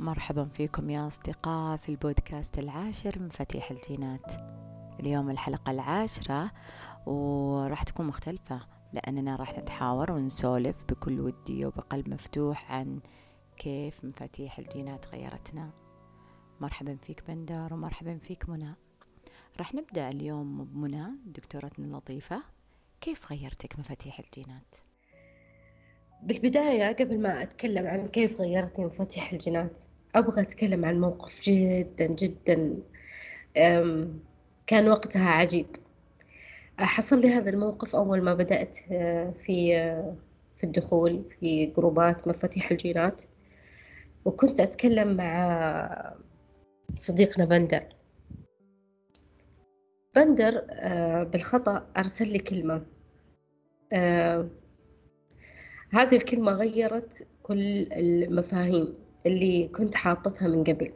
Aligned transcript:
مرحبا 0.00 0.44
فيكم 0.44 0.90
يا 0.90 1.06
أصدقاء 1.06 1.76
في 1.76 1.88
البودكاست 1.88 2.58
العاشر 2.58 3.18
من 3.18 3.26
مفاتيح 3.26 3.70
الجينات. 3.70 4.32
اليوم 5.00 5.30
الحلقة 5.30 5.70
العاشرة 5.70 6.52
وراح 7.06 7.82
تكون 7.82 8.06
مختلفة 8.06 8.60
لأننا 8.92 9.36
راح 9.36 9.58
نتحاور 9.58 10.12
ونسولف 10.12 10.84
بكل 10.88 11.20
ودية 11.20 11.66
وبقلب 11.66 12.08
مفتوح 12.08 12.72
عن 12.72 13.00
كيف 13.56 14.04
مفاتيح 14.04 14.58
الجينات 14.58 15.06
غيرتنا. 15.08 15.70
مرحبا 16.60 16.96
فيك 16.96 17.22
بندر 17.28 17.74
ومرحبا 17.74 18.18
فيك 18.18 18.48
منى. 18.48 18.74
راح 19.58 19.74
نبدأ 19.74 20.08
اليوم 20.08 20.64
بمنى 20.64 21.04
دكتورتنا 21.26 21.86
اللطيفة. 21.86 22.42
كيف 23.00 23.32
غيرتك 23.32 23.78
مفاتيح 23.78 24.20
الجينات؟ 24.20 24.76
بالبداية 26.22 26.92
قبل 26.92 27.22
ما 27.22 27.42
أتكلم 27.42 27.86
عن 27.86 28.08
كيف 28.08 28.40
غيرتني 28.40 28.86
مفاتيح 28.86 29.32
الجينات 29.32 29.82
أبغى 30.14 30.42
أتكلم 30.42 30.84
عن 30.84 31.00
موقف 31.00 31.42
جدا 31.42 32.06
جدا 32.06 32.76
كان 34.66 34.88
وقتها 34.88 35.28
عجيب. 35.30 35.66
حصل 36.78 37.20
لي 37.20 37.28
هذا 37.28 37.50
الموقف 37.50 37.96
أول 37.96 38.22
ما 38.22 38.34
بدأت 38.34 38.78
آه، 38.92 39.30
في 39.30 39.76
آه، 39.76 40.16
في 40.56 40.64
الدخول 40.64 41.24
في 41.40 41.66
جروبات 41.66 42.28
مفاتيح 42.28 42.70
الجينات. 42.70 43.22
وكنت 44.24 44.60
أتكلم 44.60 45.16
مع 45.16 46.14
صديقنا 46.96 47.44
بندر. 47.44 47.82
بندر 50.16 50.66
آه، 50.70 51.22
بالخطأ 51.22 51.86
أرسل 51.98 52.28
لي 52.28 52.38
كلمة. 52.38 52.82
هذه 55.92 56.16
الكلمة 56.16 56.52
غيرت 56.52 57.26
كل 57.42 57.88
المفاهيم. 57.92 58.94
اللي 59.26 59.68
كنت 59.68 59.94
حاطتها 59.94 60.48
من 60.48 60.64
قبل. 60.64 60.92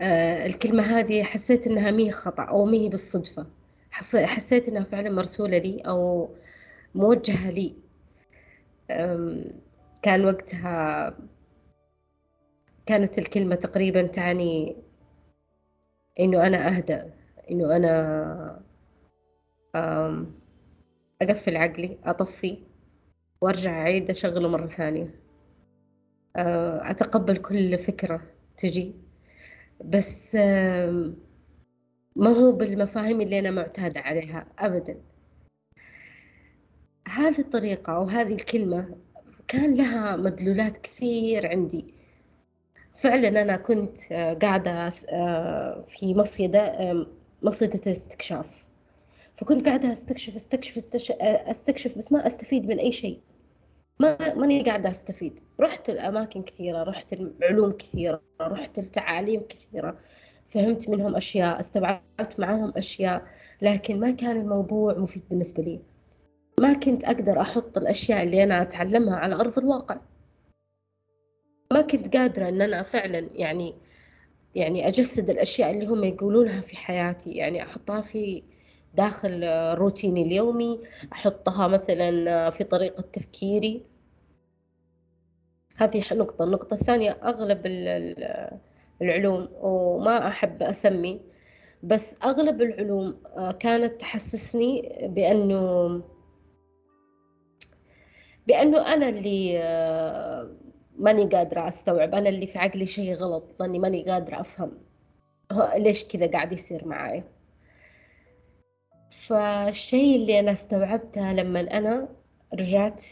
آه 0.00 0.46
الكلمة 0.46 0.82
هذه 0.82 1.22
حسيت 1.22 1.66
إنها 1.66 1.90
مي 1.90 2.10
خطأ 2.10 2.42
أو 2.42 2.64
مي 2.64 2.88
بالصدفة. 2.88 3.46
حسيت 3.90 4.68
إنها 4.68 4.84
فعلا 4.84 5.10
مرسولة 5.10 5.58
لي 5.58 5.80
أو 5.80 6.30
موجهة 6.94 7.50
لي. 7.50 7.74
كان 10.02 10.24
وقتها 10.24 11.16
كانت 12.86 13.18
الكلمة 13.18 13.54
تقريبا 13.54 14.06
تعني 14.06 14.76
إنه 16.20 16.46
أنا 16.46 16.68
أهدأ 16.76 17.12
إنه 17.50 17.76
أنا 17.76 18.62
أقفل 21.22 21.56
عقلي 21.56 21.98
أطفي 22.04 22.58
وأرجع 23.40 23.80
أعيد 23.80 24.10
أشغله 24.10 24.48
مرة 24.48 24.66
ثانية. 24.66 25.21
أتقبل 26.36 27.36
كل 27.36 27.78
فكرة 27.78 28.22
تجي. 28.56 28.94
بس 29.84 30.36
ما 32.16 32.28
هو 32.30 32.52
بالمفاهيم 32.52 33.20
اللي 33.20 33.38
أنا 33.38 33.50
معتادة 33.50 34.00
عليها 34.00 34.46
أبدا. 34.58 34.96
هذه 37.08 37.38
الطريقة 37.38 37.92
أو 37.96 38.04
هذه 38.04 38.34
الكلمة 38.34 38.96
كان 39.48 39.74
لها 39.74 40.16
مدلولات 40.16 40.76
كثير 40.76 41.46
عندي. 41.46 41.94
فعلا 42.92 43.42
أنا 43.42 43.56
كنت 43.56 44.12
آه، 44.12 44.34
قاعدة 44.34 44.90
آه، 45.12 45.82
في 45.86 46.14
مصيدة 46.14 46.92
مصيدة 47.42 47.90
استكشاف. 47.90 48.68
فكنت 49.34 49.66
قاعدة 49.66 49.92
أستكشف 49.92 50.34
أستكشف 50.34 50.76
استكشف, 50.76 51.14
أستكشف 51.22 51.98
بس 51.98 52.12
ما 52.12 52.26
أستفيد 52.26 52.66
من 52.66 52.78
أي 52.78 52.92
شيء. 52.92 53.20
ما 54.02 54.34
ماني 54.34 54.62
قاعدة 54.62 54.90
أستفيد. 54.90 55.40
رحت 55.60 55.90
الأماكن 55.90 56.42
كثيرة 56.42 56.82
رحت 56.82 57.12
العلوم 57.12 57.72
كثيرة 57.72 58.22
رحت 58.40 58.78
التعاليم 58.78 59.40
كثيرة. 59.48 59.98
فهمت 60.44 60.88
منهم 60.88 61.16
أشياء 61.16 61.60
استوعبت 61.60 62.40
معاهم 62.40 62.72
أشياء 62.76 63.22
لكن 63.62 64.00
ما 64.00 64.10
كان 64.10 64.40
الموضوع 64.40 64.94
مفيد 64.98 65.22
بالنسبة 65.30 65.62
لي. 65.62 65.80
ما 66.60 66.72
كنت 66.72 67.04
أقدر 67.04 67.40
أحط 67.40 67.78
الأشياء 67.78 68.22
اللي 68.22 68.42
أنا 68.42 68.62
أتعلمها 68.62 69.16
على 69.16 69.34
أرض 69.34 69.58
الواقع. 69.58 70.00
ما 71.72 71.80
كنت 71.80 72.16
قادرة 72.16 72.48
أن 72.48 72.62
أنا 72.62 72.82
فعلا 72.82 73.28
يعني 73.34 73.74
يعني 74.54 74.88
أجسد 74.88 75.30
الأشياء 75.30 75.70
اللي 75.70 75.86
هم 75.86 76.04
يقولونها 76.04 76.60
في 76.60 76.76
حياتي. 76.76 77.30
يعني 77.30 77.62
أحطها 77.62 78.00
في 78.00 78.42
داخل 78.94 79.44
روتيني 79.74 80.22
اليومي 80.22 80.80
أحطها 81.12 81.68
مثلا 81.68 82.50
في 82.50 82.64
طريقة 82.64 83.02
تفكيري. 83.12 83.91
هذه 85.76 86.04
نقطة. 86.12 86.44
النقطة 86.44 86.74
الثانية 86.74 87.10
أغلب 87.10 87.66
العلوم 89.02 89.48
وما 89.60 90.28
أحب 90.28 90.62
أسمي 90.62 91.20
بس 91.82 92.16
أغلب 92.24 92.62
العلوم 92.62 93.22
آه، 93.36 93.52
كانت 93.52 94.00
تحسسني 94.00 94.98
بأنه 95.02 96.02
بأنه 98.46 98.92
أنا 98.92 99.08
اللي 99.08 99.58
آه، 99.58 100.50
ماني 100.98 101.24
قادرة 101.24 101.68
أستوعب. 101.68 102.14
أنا 102.14 102.28
اللي 102.28 102.46
في 102.46 102.58
عقلي 102.58 102.86
شيء 102.86 103.14
غلط 103.14 103.44
لأني 103.60 103.78
ماني 103.78 104.04
قادرة 104.04 104.40
أفهم. 104.40 104.78
ليش 105.76 106.04
كذا 106.04 106.26
قاعد 106.30 106.52
يصير 106.52 106.88
معاي 106.88 107.24
فالشيء 109.10 110.16
اللي 110.16 110.40
أنا 110.40 110.52
استوعبته 110.52 111.32
لما 111.32 111.60
أنا 111.60 112.08
رجعت 112.54 113.02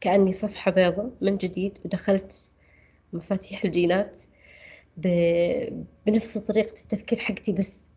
كأني 0.00 0.32
صفحة 0.32 0.70
بيضة 0.70 1.10
من 1.20 1.36
جديد 1.36 1.78
ودخلت 1.84 2.50
مفاتيح 3.12 3.64
الجينات 3.64 4.20
بنفس 6.06 6.38
طريقة 6.38 6.80
التفكير 6.82 7.18
حقتي 7.20 7.52
بس 7.52 7.88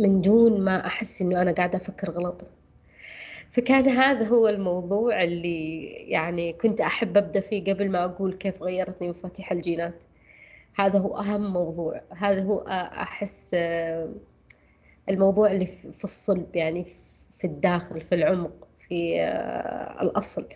من 0.00 0.20
دون 0.20 0.64
ما 0.64 0.86
أحس 0.86 1.22
إنه 1.22 1.42
أنا 1.42 1.52
قاعدة 1.52 1.78
أفكر 1.78 2.10
غلط. 2.10 2.50
فكان 3.50 3.88
هذا 3.88 4.26
هو 4.26 4.48
الموضوع 4.48 5.22
اللي 5.22 5.84
يعني 5.86 6.52
كنت 6.52 6.80
أحب 6.80 7.16
أبدأ 7.16 7.40
فيه 7.40 7.64
قبل 7.64 7.90
ما 7.90 8.04
أقول 8.04 8.34
كيف 8.34 8.62
غيرتني 8.62 9.10
مفاتيح 9.10 9.52
الجينات. 9.52 10.04
هذا 10.74 10.98
هو 10.98 11.18
أهم 11.18 11.52
موضوع. 11.52 12.00
هذا 12.16 12.42
هو 12.42 12.58
أحس 12.68 13.56
الموضوع 15.08 15.50
اللي 15.52 15.66
في 15.66 16.04
الصلب 16.04 16.56
يعني 16.56 16.84
في 17.30 17.44
الداخل 17.44 18.00
في 18.00 18.14
العمق 18.14 18.68
في 18.78 19.22
الأصل. 20.02 20.48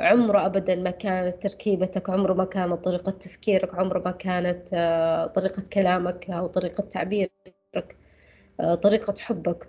عمره 0.00 0.46
أبدا 0.46 0.74
ما 0.74 0.90
كانت 0.90 1.42
تركيبتك 1.42 2.10
عمره 2.10 2.32
ما 2.34 2.44
كانت 2.44 2.84
طريقة 2.84 3.12
تفكيرك 3.12 3.74
عمره 3.74 3.98
ما 3.98 4.10
كانت 4.10 4.68
آه، 4.74 5.26
طريقة 5.26 5.64
كلامك 5.72 6.30
أو 6.30 6.46
طريقة 6.46 6.82
تعبيرك 6.82 7.30
طريقة 8.82 9.14
حبك. 9.20 9.68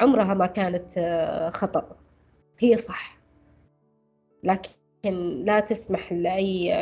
عمرها 0.00 0.34
ما 0.34 0.46
كانت 0.46 0.90
خطأ. 1.54 1.96
هي 2.58 2.76
صح. 2.76 3.18
لكن 4.44 5.44
لا 5.44 5.60
تسمح 5.60 6.12
لأي 6.12 6.74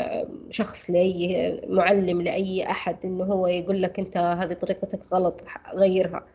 شخص 0.50 0.90
لأي 0.90 1.60
معلم 1.68 2.22
لأي 2.22 2.70
أحد 2.70 3.06
إنه 3.06 3.24
هو 3.24 3.46
يقول 3.46 3.82
لك 3.82 3.98
أنت 3.98 4.16
هذه 4.16 4.52
طريقتك 4.52 5.12
غلط 5.12 5.44
غيرها. 5.74 6.26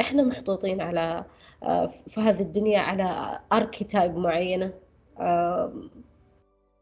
إحنا 0.00 0.22
محطوطين 0.22 0.80
على 0.80 1.24
في 2.08 2.20
هذه 2.20 2.40
الدنيا 2.42 2.80
على 2.80 3.38
أركيتايب 3.52 4.16
معينة. 4.16 4.72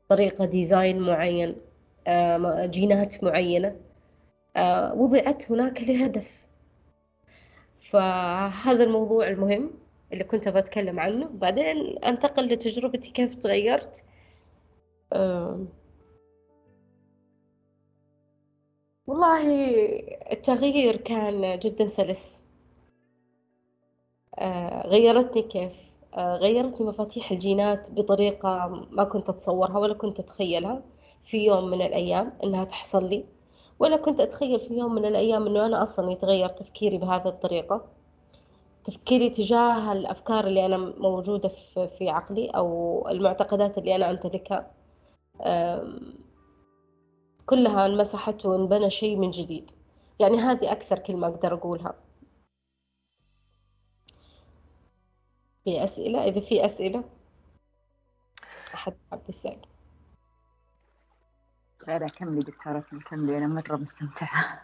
طريقة 0.09 0.44
ديزاين 0.44 1.00
معين 1.00 1.56
جينات 2.71 3.25
معينة. 3.25 3.81
وضعت 4.94 5.53
هناك 5.53 5.82
لهدف. 5.82 6.49
فهذا 7.76 8.84
الموضوع 8.84 9.28
المهم 9.28 9.71
اللي 10.12 10.25
كنت 10.25 10.49
بتكلم 10.49 11.00
عنه. 11.00 11.28
بعدين 11.28 11.99
أنتقل 12.04 12.49
لتجربتي 12.49 13.10
كيف 13.10 13.34
تغيرت. 13.34 14.04
والله 19.06 19.43
التغيير 20.32 20.96
كان 20.96 21.58
جدا 21.58 21.87
سلس. 21.87 22.43
غيرتني 24.87 25.43
كيف؟ 25.43 25.88
غيرتني 26.19 26.87
مفاتيح 26.87 27.31
الجينات 27.31 27.91
بطريقة 27.91 28.67
ما 28.91 29.05
كنت 29.05 29.29
أتصورها 29.29 29.79
ولا 29.79 29.94
كنت 29.94 30.20
أتخيلها 30.20 30.82
في 31.23 31.47
يوم 31.47 31.65
من 31.65 31.82
الأيام 31.82 32.32
إنها 32.44 32.65
تحصل 32.65 33.09
لي 33.09 33.25
ولا 33.79 33.97
كنت 33.97 34.20
أتخيل 34.20 34.61
في 34.61 34.75
يوم 34.75 34.94
من 34.94 35.05
الأيام 35.05 35.47
إنه 35.47 35.67
أنا 35.67 35.82
أصلا 35.82 36.11
يتغير 36.11 36.49
تفكيري 36.49 36.99
بهذه 36.99 37.29
الطريقة. 37.29 37.85
تفكيري 38.85 39.31
تجاه 39.31 39.93
الأفكار 39.93 40.47
اللي 40.47 40.67
أنا 40.67 40.76
موجودة 40.76 41.49
في 41.99 42.11
عقلي 42.11 42.49
أو 42.50 43.09
المعتقدات 43.09 43.79
اللي 43.79 43.97
أنا 43.97 44.11
أمتلكها. 44.11 44.70
كلها 47.47 47.87
انمسحت 47.87 48.47
وانبنى 48.47 48.91
شيء 48.91 49.17
من 49.17 49.31
جديد. 49.31 49.70
يعني 50.19 50.37
هذه 50.37 50.73
أكثر 50.73 50.99
كلمة 50.99 51.29
أقدر 51.29 51.55
أقولها. 51.55 51.94
في 55.69 55.85
أسئلة؟ 55.85 56.25
إذا 56.25 56.41
في 56.41 56.67
أسئلة 56.67 57.05
أحد 58.75 58.94
حاب 59.11 59.20
يسأل. 59.29 59.56
لا 61.88 61.99
لا 61.99 62.06
كملي 62.06 62.38
دكتورة 62.38 62.85
كملي 63.11 63.38
أنا 63.38 63.47
مرة 63.47 63.76
مستمتعة. 63.76 64.62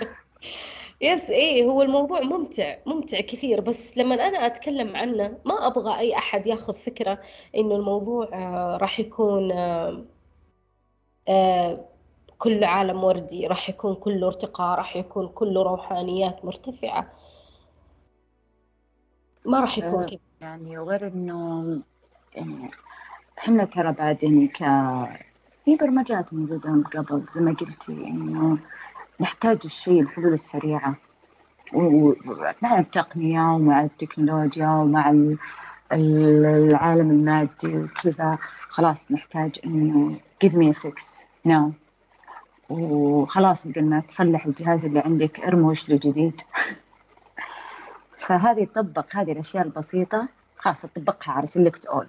يس 1.00 1.30
إيه 1.30 1.64
هو 1.64 1.82
الموضوع 1.82 2.20
ممتع 2.20 2.76
ممتع 2.86 3.20
كثير. 3.20 3.60
بس 3.60 3.98
لما 3.98 4.14
أنا 4.14 4.46
أتكلم 4.46 4.96
عنه 4.96 5.38
ما 5.44 5.66
أبغى 5.66 5.98
أي 5.98 6.16
أحد 6.16 6.46
ياخذ 6.46 6.74
فكرة 6.74 7.18
إنه 7.56 7.76
الموضوع 7.76 8.28
آه، 8.32 8.76
راح 8.76 9.00
يكون 9.00 9.52
آه، 9.52 10.04
آه، 11.28 11.84
كله 12.38 12.66
عالم 12.66 13.04
وردي 13.04 13.46
راح 13.46 13.68
يكون 13.68 13.94
كله 13.94 14.26
ارتقاء 14.26 14.78
راح 14.78 14.96
يكون 14.96 15.28
كله 15.28 15.62
روحانيات 15.62 16.44
مرتفعة. 16.44 17.21
ما 19.46 19.60
راح 19.60 19.78
يكون 19.78 20.06
كذا. 20.06 20.18
يعني 20.40 20.78
وغير 20.78 21.06
إنه 21.06 21.82
يعني 22.34 22.70
إحنا 23.38 23.64
ترى 23.64 23.92
بعد 23.92 24.22
يعني 24.22 24.48
ك 24.48 24.58
في 25.64 25.76
برمجات 25.76 26.34
موجودة 26.34 26.70
من 26.70 26.82
قبل 26.82 27.24
زي 27.34 27.40
ما 27.40 27.52
قلتي 27.52 27.92
إنه 27.92 28.58
نحتاج 29.20 29.58
الشيء 29.64 30.00
الحلول 30.00 30.32
السريعة. 30.32 30.94
ومع 31.72 32.78
التقنية 32.78 33.40
ومع 33.40 33.84
التكنولوجيا 33.84 34.68
ومع 34.68 35.14
العالم 35.92 37.10
المادي 37.10 37.76
وكذا 37.76 38.38
خلاص 38.60 39.12
نحتاج 39.12 39.58
إنه 39.64 40.16
give 40.44 40.52
me 40.52 40.70
a 40.70 40.74
fix 40.74 41.24
now. 41.48 41.72
وخلاص 42.70 43.66
بدل 43.66 43.84
ما 43.84 44.00
تصلح 44.00 44.46
الجهاز 44.46 44.84
اللي 44.84 45.00
عندك 45.00 45.40
ارمي 45.40 45.62
واشتري 45.62 45.98
جديد 45.98 46.40
فهذه 48.26 48.64
تطبق 48.64 49.06
هذه 49.16 49.32
الأشياء 49.32 49.64
البسيطة 49.64 50.28
خلاص 50.58 50.82
تطبقها 50.82 51.32
على 51.32 51.46
سلكت 51.46 51.84
اول 51.84 52.08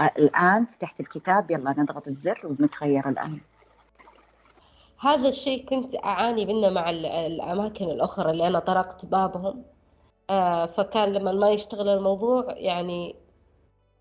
الآن 0.00 0.64
فتحت 0.64 1.00
الكتاب 1.00 1.50
يلا 1.50 1.74
نضغط 1.78 2.08
الزر 2.08 2.40
ونتغير 2.44 3.08
الآن. 3.08 3.40
هذا 5.00 5.28
الشيء 5.28 5.64
كنت 5.64 5.94
أعاني 6.04 6.46
منه 6.46 6.70
مع 6.70 6.90
الأماكن 6.90 7.84
الأخرى 7.84 8.30
اللي 8.30 8.46
أنا 8.46 8.58
طرقت 8.58 9.06
بابهم. 9.06 9.64
آه، 10.30 10.66
فكان 10.66 11.12
لما 11.12 11.32
ما 11.32 11.50
يشتغل 11.50 11.88
الموضوع 11.88 12.44
يعني 12.48 13.16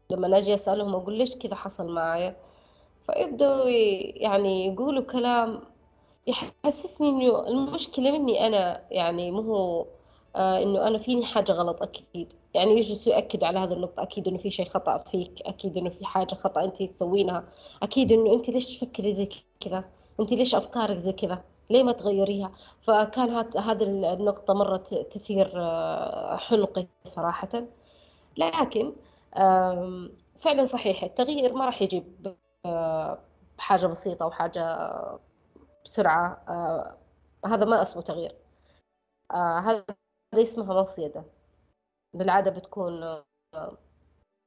لما 0.09 0.37
أجي 0.37 0.53
أسألهم 0.53 0.95
أقول 0.95 1.13
ليش 1.17 1.35
كذا 1.35 1.55
حصل 1.55 1.91
معايا؟ 1.91 2.35
فيبدأوا 3.05 3.69
يعني 4.15 4.67
يقولوا 4.67 5.03
كلام 5.03 5.61
يحسسني 6.27 7.09
إنه 7.09 7.47
المشكلة 7.47 8.11
مني 8.11 8.47
أنا 8.47 8.81
يعني 8.91 9.31
مو 9.31 9.41
هو 9.41 9.85
آه 10.35 10.63
إنه 10.63 10.87
أنا 10.87 10.97
فيني 10.97 11.25
حاجة 11.25 11.51
غلط 11.51 11.81
أكيد. 11.81 12.33
يعني 12.53 12.71
يجلسوا 12.71 13.13
يأكدوا 13.13 13.47
على 13.47 13.59
هذا 13.59 13.73
النقطة 13.73 14.03
أكيد 14.03 14.27
إنه 14.27 14.37
في 14.37 14.49
شيء 14.51 14.67
خطأ 14.67 14.97
فيك 14.97 15.41
أكيد 15.45 15.77
إنه 15.77 15.89
في 15.89 16.05
حاجة 16.05 16.35
خطأ 16.35 16.63
أنت 16.63 16.83
تسوينها 16.83 17.43
أكيد 17.83 18.11
إنه 18.11 18.33
أنت 18.33 18.49
ليش 18.49 18.77
تفكري 18.77 19.13
زي 19.13 19.29
كذا؟ 19.59 19.83
انت 20.19 20.33
ليش 20.33 20.55
أفكارك 20.55 20.97
زي 20.97 21.11
كذا؟ 21.13 21.43
ليه 21.69 21.83
ما 21.83 21.91
تغيريها؟ 21.91 22.51
فكان 22.81 23.29
هذه 23.57 23.83
النقطة 24.13 24.53
مرة 24.53 24.77
تثير 25.11 25.51
آه، 25.55 26.37
حلقي 26.37 26.87
صراحة. 27.05 27.49
لكن 28.37 28.93
فعلا 30.39 30.63
صحيح 30.65 31.03
التغيير 31.03 31.53
ما 31.53 31.65
راح 31.65 31.81
يجيب 31.81 32.35
آه، 32.65 33.19
أو 34.21 34.31
حاجة 34.31 34.91
بسرعة 35.85 36.43
آه، 36.49 36.97
هذا 37.45 37.65
ما 37.65 37.81
أسمه 37.81 38.01
تغيير. 38.01 38.35
هذا 39.31 39.85
اسمها 40.33 40.81
مصيدة. 40.81 41.23
بالعادة 42.13 42.51
بتكون 42.51 43.23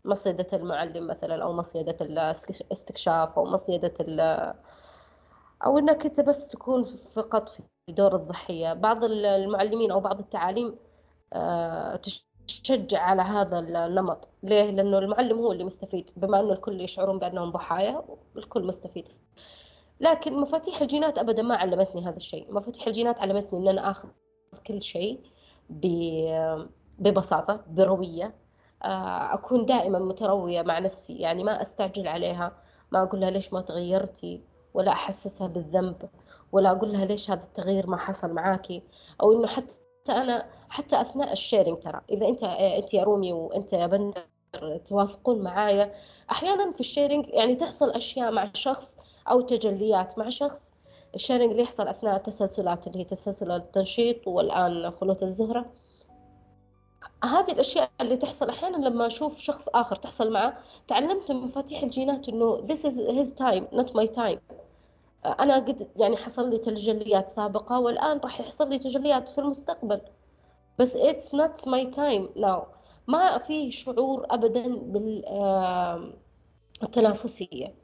مصيدة 0.05 0.47
المعلم 0.53 1.07
مثلا 1.07 1.43
أو 1.43 1.53
مصيدة 1.53 1.97
الاستكشاف 2.01 3.39
أو 3.39 3.45
مصيدة 3.45 3.95
أو 5.67 5.79
إنك 5.79 6.07
أنت 6.07 6.21
بس 6.21 6.49
تكون 6.49 6.85
فقط 6.85 7.49
في 7.49 7.63
دور 7.89 8.17
الضحية. 8.17 8.73
بعض 8.75 9.05
المعلمين 9.05 9.91
أو 9.91 10.01
بعض 10.01 10.19
التعاليم 10.19 10.77
آه، 11.33 12.01
تشجع 12.47 13.01
على 13.03 13.23
هذا 13.23 13.59
النمط. 13.59 14.29
ليه؟ 14.43 14.71
لأنه 14.71 14.99
المعلم 14.99 15.39
هو 15.39 15.53
اللي 15.53 15.65
مستفيد 15.65 16.11
بما 16.17 16.41
أنه 16.41 16.53
الكل 16.53 16.81
يشعرون 16.81 17.19
بأنهم 17.19 17.51
ضحايا 17.51 18.05
الكل 18.37 18.65
مستفيد. 18.67 19.09
لكن 20.01 20.41
مفاتيح 20.41 20.81
الجينات 20.81 21.19
أبدا 21.19 21.43
ما 21.43 21.57
علمتني 21.57 22.07
هذا 22.09 22.17
الشيء. 22.17 22.53
مفاتيح 22.53 22.87
الجينات 22.87 23.19
علمتني 23.19 23.59
أن 23.61 23.69
أنا 23.69 23.91
أخذ 23.91 24.09
كل 24.67 24.83
شيء. 24.83 25.21
ببساطة 26.99 27.65
بروية. 27.71 28.35
آه، 28.85 29.35
أكون 29.35 29.67
دائما 29.67 29.99
متروية 29.99 30.63
مع 30.63 30.79
نفسي 30.79 31.17
يعني 31.17 31.45
ما 31.45 31.63
أستعجل 31.63 32.09
عليها 32.09 32.53
ما 32.93 33.03
أقول 33.03 33.21
لها 33.21 33.31
ليش 33.31 33.53
ما 33.53 33.61
تغيرتي؟ 33.61 34.43
ولا 34.75 34.93
أحسسها 34.93 35.47
بالذنب. 35.47 36.09
ولا 36.53 36.71
أقول 36.71 36.93
لها 36.93 37.05
ليش 37.05 37.31
هذا 37.31 37.45
التغيير 37.45 37.87
ما 37.87 37.97
حصل 37.97 38.33
معاكي؟ 38.33 38.83
أو 39.23 39.33
إنه 39.33 39.47
حتى 39.49 39.81
أنا 40.13 40.47
حتى 40.69 41.01
أثناء 41.01 41.33
الشيرنج 41.33 41.79
ترى 41.79 42.01
إذا 42.11 42.29
أنت 42.29 42.45
أنت 42.45 42.95
يا 42.95 43.05
رومي 43.05 43.33
وأنت 43.33 43.73
يا 43.73 43.87
بندر 43.87 44.23
توافقون 44.87 45.43
معايا 45.43 45.93
أحيانا 46.31 46.73
في 46.73 46.81
ال 46.81 46.87
sharing 46.87 47.29
يعني 47.29 47.55
تحصل 47.55 47.91
أشياء 47.91 48.33
مع 48.33 48.51
شخص 48.55 48.99
أو 49.31 49.41
تجليات 49.41 50.19
مع 50.19 50.29
شخص 50.29 50.73
ال 51.15 51.19
sharing 51.19 51.51
اللي 51.51 51.63
يحصل 51.63 51.89
أثناء 51.89 52.17
التسلسلات 52.17 52.87
اللي 52.87 52.99
هي 52.99 53.05
تسلسل 53.05 53.51
التنشيط 53.51 54.29
والآن 54.29 54.91
خلوة 54.91 55.19
الزهرة. 55.23 55.67
هذه 57.25 57.53
الأشياء 57.53 57.91
اللي 58.01 58.17
تحصل 58.17 58.49
أحيانا 58.49 58.89
لما 58.89 59.07
أشوف 59.07 59.39
شخص 59.39 59.69
آخر 59.69 59.97
تحصل 59.97 60.33
معه 60.33 60.59
تعلمت 60.89 61.31
من 61.31 61.37
مفاتيح 61.37 61.83
الجينات 61.83 62.29
إنه 62.29 62.67
this 62.67 62.81
is 62.81 62.95
his 62.99 63.35
time 63.35 63.65
not 63.79 63.91
my 63.95 64.07
time. 64.07 64.39
أنا 65.25 65.57
قد 65.57 65.91
يعني 65.97 66.17
حصل 66.17 66.51
لي 66.51 66.59
تجليات 66.59 67.29
سابقة 67.29 67.81
والآن 67.81 68.19
راح 68.19 68.41
يحصل 68.41 68.71
لي 68.71 68.79
تجليات 68.79 69.29
في 69.29 69.39
المستقبل. 69.39 70.01
بس 70.79 70.97
it's 70.97 71.29
not 71.29 71.69
my 71.69 71.95
time 71.97 72.43
now. 72.43 72.63
ما 73.07 73.39
في 73.39 73.71
شعور 73.71 74.27
أبدا 74.31 74.77
بالتنافسية 76.81 77.75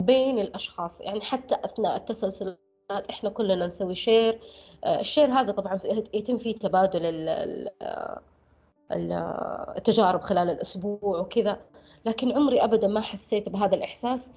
بين 0.00 0.38
الأشخاص 0.38 1.00
يعني 1.00 1.20
حتى 1.20 1.54
أثناء 1.64 1.96
التسلسلات 1.96 2.61
إحنا 3.10 3.30
كلنا 3.30 3.66
نسوي 3.66 3.94
share 3.94 4.40
ال 4.86 4.94
share 4.94 5.32
هذا 5.32 5.52
طبعا 5.52 5.78
يتم 6.14 6.38
فيه 6.38 6.58
تبادل 6.58 7.00
التجارب 9.76 10.20
خلال 10.22 10.50
الأسبوع 10.50 11.18
وكذا. 11.20 11.60
لكن 12.06 12.32
عمري 12.32 12.64
أبدا 12.64 12.88
ما 12.88 13.00
حسيت 13.00 13.48
بهذا 13.48 13.74
الإحساس 13.74 14.32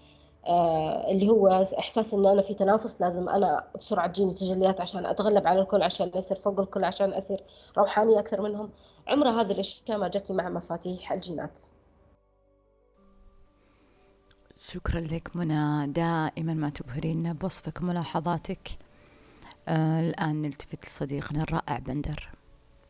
آه، 0.48 1.12
اللي 1.12 1.30
هو 1.30 1.64
إحساس 1.80 2.14
إن 2.14 2.26
أنا 2.28 2.42
في 2.42 2.54
تنافس 2.54 3.02
لازم 3.02 3.30
أنا 3.30 3.64
بسرعة 3.80 4.08
تجيني 4.08 4.34
تجليات 4.34 4.82
عشان 4.82 5.06
أتغلب 5.06 5.48
على 5.48 5.60
الكل 5.62 5.84
عشان 5.84 6.08
أصير 6.10 6.38
فوق 6.38 6.60
الكل 6.60 6.84
عشان 6.84 7.14
أصير 7.14 7.44
روحانية 7.78 8.20
أكثر 8.20 8.42
منهم. 8.42 8.70
عمرها 9.08 9.42
هذه 9.42 9.52
الأشياء 9.52 9.98
ما 9.98 10.08
جتني 10.08 10.38
مع 10.38 10.50
مفاتيح 10.50 11.12
الجينات. 11.12 11.60
شكرا 14.58 15.00
لك 15.00 15.36
منى. 15.36 15.88
دائما 15.88 16.54
ما 16.54 16.70
تبهرينا 16.70 17.34
بوصفك 17.34 17.82
وملاحظاتك 17.82 18.68
آه 19.68 20.00
الآن 20.00 20.42
نلتفت 20.42 20.86
لصديقنا 20.86 21.44
الرائع 21.44 21.80
بندر. 21.80 22.30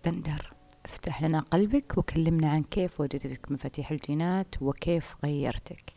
بندر 0.06 0.54
افتح 0.86 1.24
لنا 1.24 1.40
قلبك 1.40 1.98
وكلمنا 1.98 2.50
عن 2.50 2.64
كيف 2.64 3.00
وجدتك 3.02 3.52
مفاتيح 3.52 3.92
الجينات 3.92 4.62
وكيف 4.62 5.16
غيرتك. 5.24 5.94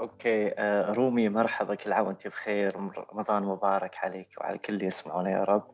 أوكي 0.00 0.52
آه، 0.58 0.92
رومي 0.92 1.28
مرحبا 1.28 1.74
كل 1.74 1.92
عام 1.92 2.06
وأنت 2.06 2.26
بخير. 2.28 2.76
رمضان 3.12 3.42
مبارك 3.42 3.96
عليك 3.98 4.28
وعلى 4.38 4.58
كل 4.58 4.74
اللي 4.74 4.86
يسمعونا 4.86 5.30
يا 5.30 5.44
رب. 5.44 5.64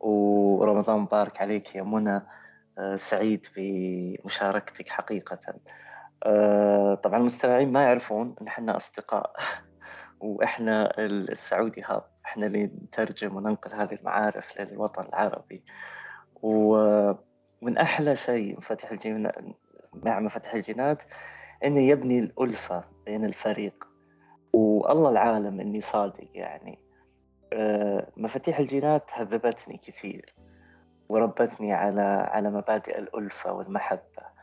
ورمضان 0.00 0.98
مبارك 1.00 1.40
عليك 1.40 1.74
يا 1.74 1.82
منى. 1.82 2.22
آه، 2.78 2.96
سعيد 2.96 3.46
بمشاركتك 3.56 4.88
حقيقة. 4.88 5.38
آه، 5.48 5.85
طبعا 7.02 7.16
المستمعين 7.20 7.72
ما 7.72 7.82
يعرفون 7.82 8.34
إن 8.40 8.46
إحنا 8.46 8.76
أصدقاء 8.76 9.32
وإحنا 10.20 10.98
السعودي 10.98 11.82
هاب 11.82 12.04
إحنا 12.24 12.46
اللي 12.46 12.64
نترجم 12.64 13.36
وننقل 13.36 13.74
هذه 13.74 13.94
المعارف 13.94 14.60
للوطن 14.60 15.02
العربي. 15.02 15.64
ومن 16.42 17.78
أحلى 17.78 18.16
شيء 18.16 18.56
مفاتيح 18.56 18.90
الجينات 18.90 19.34
مع 19.94 20.20
مفاتيح 20.20 20.54
الجينات 20.54 21.02
إنه 21.64 21.80
يبني 21.80 22.18
الألفة 22.18 22.84
بين 23.06 23.24
الفريق. 23.24 23.88
والله 24.52 25.10
العالم 25.10 25.60
إني 25.60 25.80
صادق 25.80 26.28
يعني. 26.34 26.78
آه، 27.52 28.06
مفاتيح 28.16 28.58
الجينات 28.58 29.10
هذبتني 29.12 29.76
كثير 29.76 30.34
وربتني 31.08 31.72
على 31.72 32.28
على 32.30 32.50
مبادئ 32.50 32.98
الألفة 32.98 33.52
والمحبة. 33.52 34.35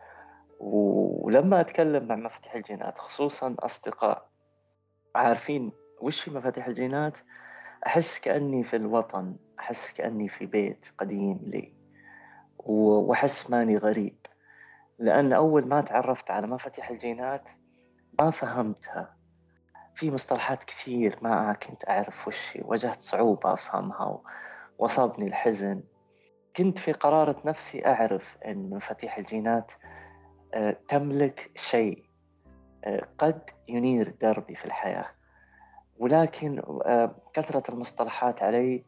ولما 0.63 1.61
أتكلم 1.61 2.07
مع 2.07 2.15
مفاتيح 2.15 2.55
الجينات 2.55 2.97
خصوصا 2.97 3.55
أصدقاء 3.59 4.29
عارفين 5.15 5.71
وش 6.01 6.29
مفاتيح 6.29 6.67
الجينات 6.67 7.17
أحس 7.87 8.19
كأني 8.19 8.63
في 8.63 8.75
الوطن 8.75 9.35
أحس 9.59 9.93
كأني 9.93 10.29
في 10.29 10.45
بيت 10.45 10.85
قديم 10.97 11.39
لي 11.43 11.73
وأحس 12.57 13.49
ماني 13.49 13.77
غريب. 13.77 14.17
لأن 14.99 15.33
أول 15.33 15.67
ما 15.67 15.81
تعرفت 15.81 16.31
على 16.31 16.47
مفاتيح 16.47 16.89
الجينات 16.89 17.49
ما 18.19 18.31
فهمتها. 18.31 19.15
في 19.95 20.11
مصطلحات 20.11 20.63
كثير 20.63 21.17
ما 21.21 21.53
كنت 21.53 21.89
أعرف 21.89 22.27
وش 22.27 22.57
واجهت 22.61 23.01
صعوبة 23.01 23.53
أفهمها 23.53 24.21
وأصابني 24.77 25.27
الحزن. 25.27 25.83
كنت 26.55 26.79
في 26.79 26.91
قرارة 26.91 27.41
نفسي 27.45 27.85
أعرف 27.85 28.37
أن 28.45 28.69
مفاتيح 28.69 29.17
الجينات 29.17 29.71
تملك 30.87 31.51
شيء. 31.55 32.05
آه، 32.83 33.07
قد 33.17 33.49
ينير 33.67 34.09
دربي 34.21 34.55
في 34.55 34.65
الحياة. 34.65 35.05
ولكن 35.97 36.61
آه، 36.85 37.15
كثرة 37.33 37.71
المصطلحات 37.71 38.43
علي 38.43 38.83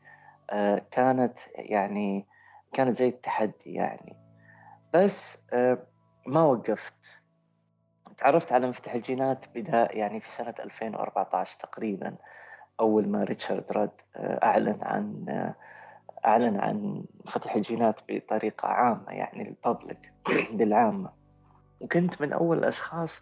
كانت 0.91 1.39
يعني 1.55 2.27
كانت 2.73 2.95
زي 2.95 3.07
التحدي 3.07 3.73
يعني. 3.73 4.15
بس 4.93 5.39
ما 6.27 6.43
وقفت. 6.43 7.21
تعرفت 8.17 8.51
على 8.51 8.67
مفتاح 8.67 8.93
الجينات 8.93 9.45
بدا 9.55 9.87
يعني 9.91 10.19
في 10.19 10.29
سنة 10.29 10.53
2014 10.59 11.59
تقريبا. 11.59 12.15
أول 12.79 13.07
ما 13.07 13.23
ريتشارد 13.23 13.71
راد 13.71 13.91
أعلن 14.17 14.79
عن 14.81 15.25
أعلن 16.25 16.59
عن 16.59 17.05
فتح 17.25 17.55
الجينات 17.55 18.01
بطريقة 18.09 18.67
عامة 18.67 19.11
يعني 19.11 19.41
الببليك 19.65 20.13
للعامة. 20.59 21.24
وكنت 21.79 22.21
من 22.21 22.33
أول 22.33 22.57
الأشخاص 22.57 23.21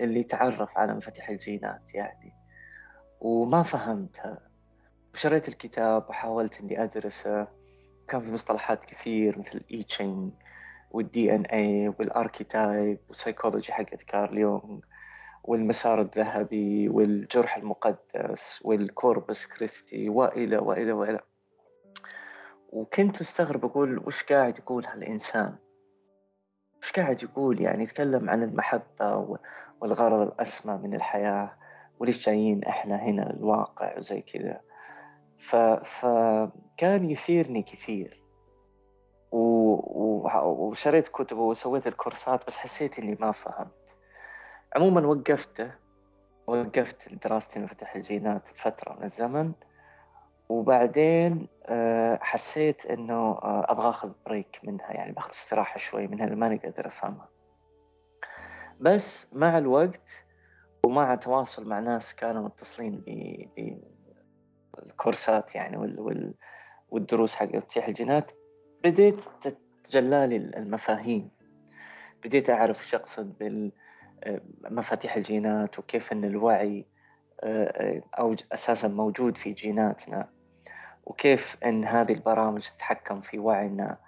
اللي 0.00 0.24
تعرف 0.24 0.78
على 0.78 0.94
مفاتيح 0.94 1.28
الجينات 1.28 1.94
يعني. 1.94 2.32
وما 3.20 3.62
فهمتها. 3.62 4.38
وشريت 5.14 5.48
الكتاب 5.48 6.10
وحاولت 6.10 6.60
إني 6.60 6.82
أدرسه. 6.82 7.48
كان 8.08 8.20
في 8.20 8.32
مصطلحات 8.32 8.84
كثير 8.84 9.38
مثل 9.38 9.60
I 9.72 9.82
Ching 9.82 10.32
وال 10.90 11.08
DNA 11.08 11.34
وال 11.34 11.44
archetype 11.44 12.98
وال 13.08 13.19
psychology 13.19 13.72
حقت 13.72 14.02
كارل 14.02 14.38
يونغ 14.38 14.78
والمسار 15.44 16.00
الذهبي 16.00 16.88
والجرح 16.88 17.56
المقدس 17.56 18.60
وال 18.64 18.85
Corpus 18.85 19.46
Christi 19.46 20.08
وإلى 20.08 20.58
وإلى 20.58 20.92
وإلى. 20.92 21.20
وكنت 22.68 23.20
مستغرب 23.20 23.64
أقول 23.64 23.98
وش 23.98 24.22
قاعد 24.22 24.58
يقول 24.58 24.86
هالإنسان 24.86 25.56
وش 26.84 26.92
قاعد 26.92 27.22
يقول؟ 27.22 27.60
يعني 27.60 27.82
يتكلم 27.82 28.30
عن 28.30 28.42
المحبة 28.42 29.38
والغرض 29.80 30.20
الأسمى 30.20 30.76
من 30.76 30.94
الحياة 30.94 31.52
وليش 31.98 32.26
جايين 32.26 32.64
إحنا 32.64 32.96
هنا 32.96 33.30
الواقع 33.30 33.98
وزي 33.98 34.20
كذا. 34.20 34.60
ف... 35.38 35.56
فكان 35.56 37.10
يثيرني 37.10 37.62
كثير. 37.62 38.22
و... 39.32 39.38
و... 39.38 40.28
وشريت 40.42 41.08
كتب 41.08 41.36
وسويت 41.36 41.86
الكورسات 41.86 42.46
بس 42.46 42.58
حسيت 42.58 42.98
إني 42.98 43.16
ما 43.20 43.32
فهمت. 43.32 43.96
عموما 44.76 45.06
وقفته 45.06 45.70
وقفت 46.46 47.14
دراستي 47.14 47.60
مفتاح 47.60 47.96
الجينات 47.96 48.48
فترة 48.48 48.94
من 48.94 49.02
الزمن. 49.02 49.52
وبعدين 50.48 51.48
آه، 51.66 52.18
حسيت 52.22 52.86
إنه 52.86 53.14
آه، 53.14 53.66
أبغى 53.68 53.88
آخذ 53.88 54.12
break 54.26 54.60
منها 54.62 54.92
يعني 54.92 55.12
بأخذ 55.12 55.30
استراحة 55.30 55.78
شوي 55.78 56.06
منها 56.06 56.26
ماني 56.26 56.56
قادر 56.56 56.86
أفهمها. 56.86 57.28
بس 58.80 59.34
مع 59.34 59.58
الوقت 59.58 60.24
ومع 60.86 61.14
تواصل 61.14 61.68
مع 61.68 61.80
ناس 61.80 62.14
كانوا 62.14 62.42
متصلين 62.42 63.04
بالكورسات 64.76 65.54
يعني 65.54 65.76
وال 65.76 66.00
وال 66.00 66.34
والدروس 66.90 67.34
حق 67.34 67.46
تفتيح 67.46 67.88
الجينات 67.88 68.32
بديت 68.84 69.20
تتجلى 69.40 70.26
لي 70.26 70.36
المفاهيم. 70.36 71.30
بديت 72.24 72.46
شو 72.82 72.96
أقصد 72.96 73.34
بمفاتيح 74.64 75.12
آه، 75.12 75.18
الجينات 75.18 75.78
وكيف 75.78 76.12
أن 76.12 76.24
الوعي 76.24 76.86
أو 78.18 78.34
أساسا 78.52 78.88
موجود 78.88 79.36
في 79.36 79.52
جيناتنا 79.52 80.28
وكيف 81.04 81.56
أن 81.64 81.84
هذه 81.84 82.12
البرامج 82.12 82.62
تتحكم 82.62 83.20
في 83.20 83.38
وعينا. 83.38 83.98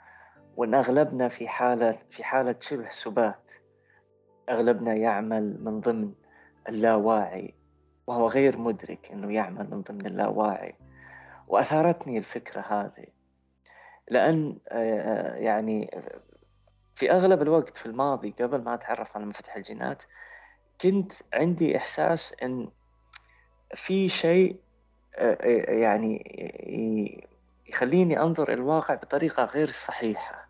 وأن 0.56 0.74
أغلبنا 0.74 1.28
في 1.28 1.48
حالة 1.48 1.98
في 2.10 2.24
حالة 2.24 2.54
شبه 2.60 2.88
سبات 2.90 3.52
أغلبنا 4.48 4.94
يعمل 4.94 5.64
من 5.64 5.80
ضمن 5.80 6.12
اللاواعي 6.68 7.54
وهو 8.06 8.28
غير 8.28 8.58
مدرك 8.58 9.10
أنه 9.12 9.32
يعمل 9.32 9.70
من 9.70 9.82
ضمن 9.82 10.06
اللاواعي. 10.06 10.74
وأثارتني 11.48 12.18
الفكرة 12.18 12.60
هذه. 12.60 13.06
لأن 14.10 14.58
آه، 14.68 15.34
يعني 15.34 15.90
في 16.94 17.12
أغلب 17.12 17.42
الوقت 17.42 17.76
في 17.76 17.86
الماضي 17.86 18.30
قبل 18.30 18.62
ما 18.62 18.74
أتعرف 18.74 19.16
على 19.16 19.26
مفتاح 19.26 19.56
الجينات 19.56 20.02
كنت 20.80 21.12
عندي 21.34 21.76
إحساس 21.76 22.34
أن 22.42 22.70
في 23.76 24.09
شيء 24.09 24.56
يعني 25.68 27.26
يخليني 27.66 28.21
أنظر 28.21 28.52
الواقع 28.52 28.95
بطريقة 28.95 29.45
غير 29.45 29.66
صحيحة. 29.66 30.47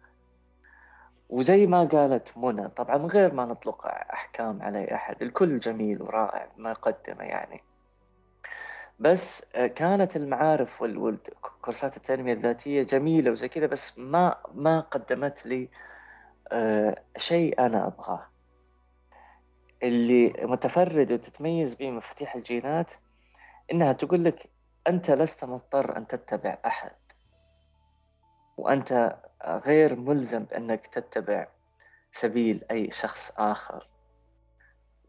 وزي 1.29 1.67
ما 1.67 1.85
قالت 1.85 2.39
منى 2.39 2.69
طبعا 2.69 2.99
من 2.99 3.07
غير 3.07 3.35
ما 3.35 3.45
نطلق 3.45 3.87
أحكام 3.87 4.63
على 4.63 4.95
أحد 4.95 5.23
الكل 5.23 5.59
جميل 5.59 6.03
ورائع 6.03 6.49
ما 6.57 6.73
قدمه 6.73 7.25
يعني. 7.25 7.63
بس 8.99 9.45
كانت 9.53 10.17
المعارف 10.17 10.83
والكورسات 10.83 11.97
التنمية 11.97 12.33
الذاتية 12.33 12.83
جميلة 12.83 13.31
وزي 13.31 13.49
كذا 13.49 13.67
بس 13.67 13.99
ما 13.99 14.37
ما 14.55 14.81
قدمت 14.81 15.47
لي 15.47 15.69
شيء 17.17 17.67
أنا 17.67 17.87
أبغاه. 17.87 18.27
اللي 19.83 20.35
متفرد 20.43 21.13
وتتميز 21.13 21.75
به 21.75 21.91
مفاتيح 21.91 22.35
الجينات 22.35 22.93
إنها 23.73 23.93
تقول 23.93 24.25
لك 24.25 24.51
أنت 24.89 25.11
لست 25.11 25.45
مضطر 25.45 25.97
أن 25.97 26.07
تتبع 26.07 26.59
أحد 26.67 26.97
وأنت 28.57 29.19
غير 29.47 29.97
ملزم 29.97 30.45
بأنك 30.45 30.87
تتبع 30.87 31.49
سبيل 32.13 32.65
أي 32.71 32.91
شخص 32.91 33.33
آخر. 33.37 33.89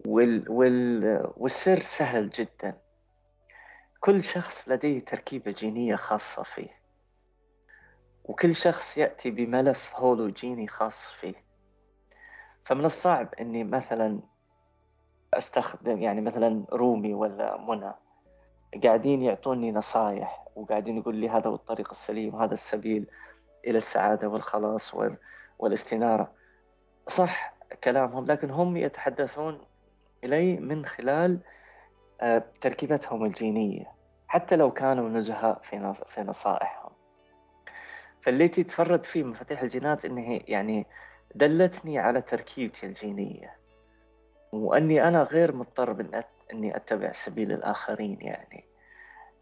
وال 0.06 0.52
وال 0.52 1.24
والسر 1.38 1.80
سهل 1.80 2.30
جدا. 2.30 2.82
كل 4.00 4.24
شخص 4.24 4.70
لديه 4.70 5.06
تركيبة 5.06 5.52
جينية 5.52 5.96
خاصة 5.96 6.44
فيه 6.44 6.78
وكل 8.24 8.56
شخص 8.56 8.98
يأتي 8.98 9.32
بملف 9.32 9.96
هولوجيني 9.96 10.68
خاص 10.68 11.12
فيه. 11.12 11.46
فمن 12.64 12.86
الصعب 12.86 13.34
أني 13.34 13.64
مثلا 13.64 14.22
أستخدم 15.34 16.02
يعني 16.02 16.22
مثلا 16.22 16.66
رومي 16.72 17.14
ولا 17.14 17.58
منى. 17.58 17.94
قاعدين 18.84 19.22
يعطوني 19.22 19.72
نصايح 19.72 20.48
وقاعدين 20.56 20.98
يقول 20.98 21.16
لي 21.16 21.30
هذا 21.30 21.50
هو 21.50 21.56
الطريق 21.56 21.90
السليم 21.92 22.36
وهذا 22.36 22.54
السبيل 22.54 23.06
إلى 23.68 23.78
السعادة 23.78 24.28
والخلاص 24.28 24.96
والاستنارة. 25.60 26.32
صح 27.08 27.54
كلامهم 27.84 28.26
لكن 28.26 28.50
هم 28.50 28.78
يتحدثون 28.78 29.62
إلي 30.24 30.58
من 30.58 30.86
خلال 30.86 31.40
آه، 32.22 32.44
تركيبتهم 32.62 33.26
الجينية 33.26 33.92
حتى 34.28 34.56
لو 34.56 34.72
كانوا 34.72 35.10
نزهاء 35.10 35.60
في 35.64 35.94
في 36.08 36.22
نصائحهم. 36.22 36.92
فالتي 38.22 38.64
تفرد 38.64 39.06
فيه 39.06 39.24
مفاتيح 39.24 39.62
الجينات 39.62 40.06
إنه 40.06 40.42
يعني 40.48 40.86
دلتني 41.36 42.00
على 42.00 42.22
تركيبتي 42.22 42.86
الجينية 42.86 43.58
وأني 44.52 45.08
أنا 45.08 45.24
غير 45.24 45.56
مضطر 45.56 45.92
إني 46.54 46.75
أتبع 46.75 47.12
سبيل 47.12 47.51
الآخرين 47.51 48.22
يعني. 48.22 48.66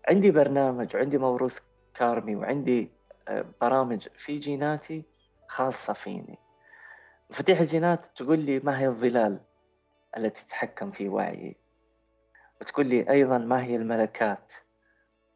عندي 0.09 0.31
برنامج 0.31 0.95
وعندي 0.95 1.17
موروث 1.17 1.59
كارمي 1.93 2.35
وعندي 2.35 2.91
آه، 3.27 3.45
برامج 3.61 4.07
في 4.17 4.37
جيناتي 4.37 5.03
خاصة 5.47 5.93
فيني. 5.93 6.39
مفاتيح 7.29 7.59
الجينات 7.59 8.05
تقول 8.05 8.39
لي 8.39 8.59
ما 8.59 8.79
هي 8.79 8.87
الظلال 8.87 9.39
التي 10.17 10.45
تتحكم 10.45 10.91
في 10.91 11.09
وعيي. 11.09 11.55
وتقول 12.61 12.87
لي 12.87 13.09
أيضا 13.09 13.37
ما 13.37 13.63
هي 13.63 13.75
الملكات 13.75 14.53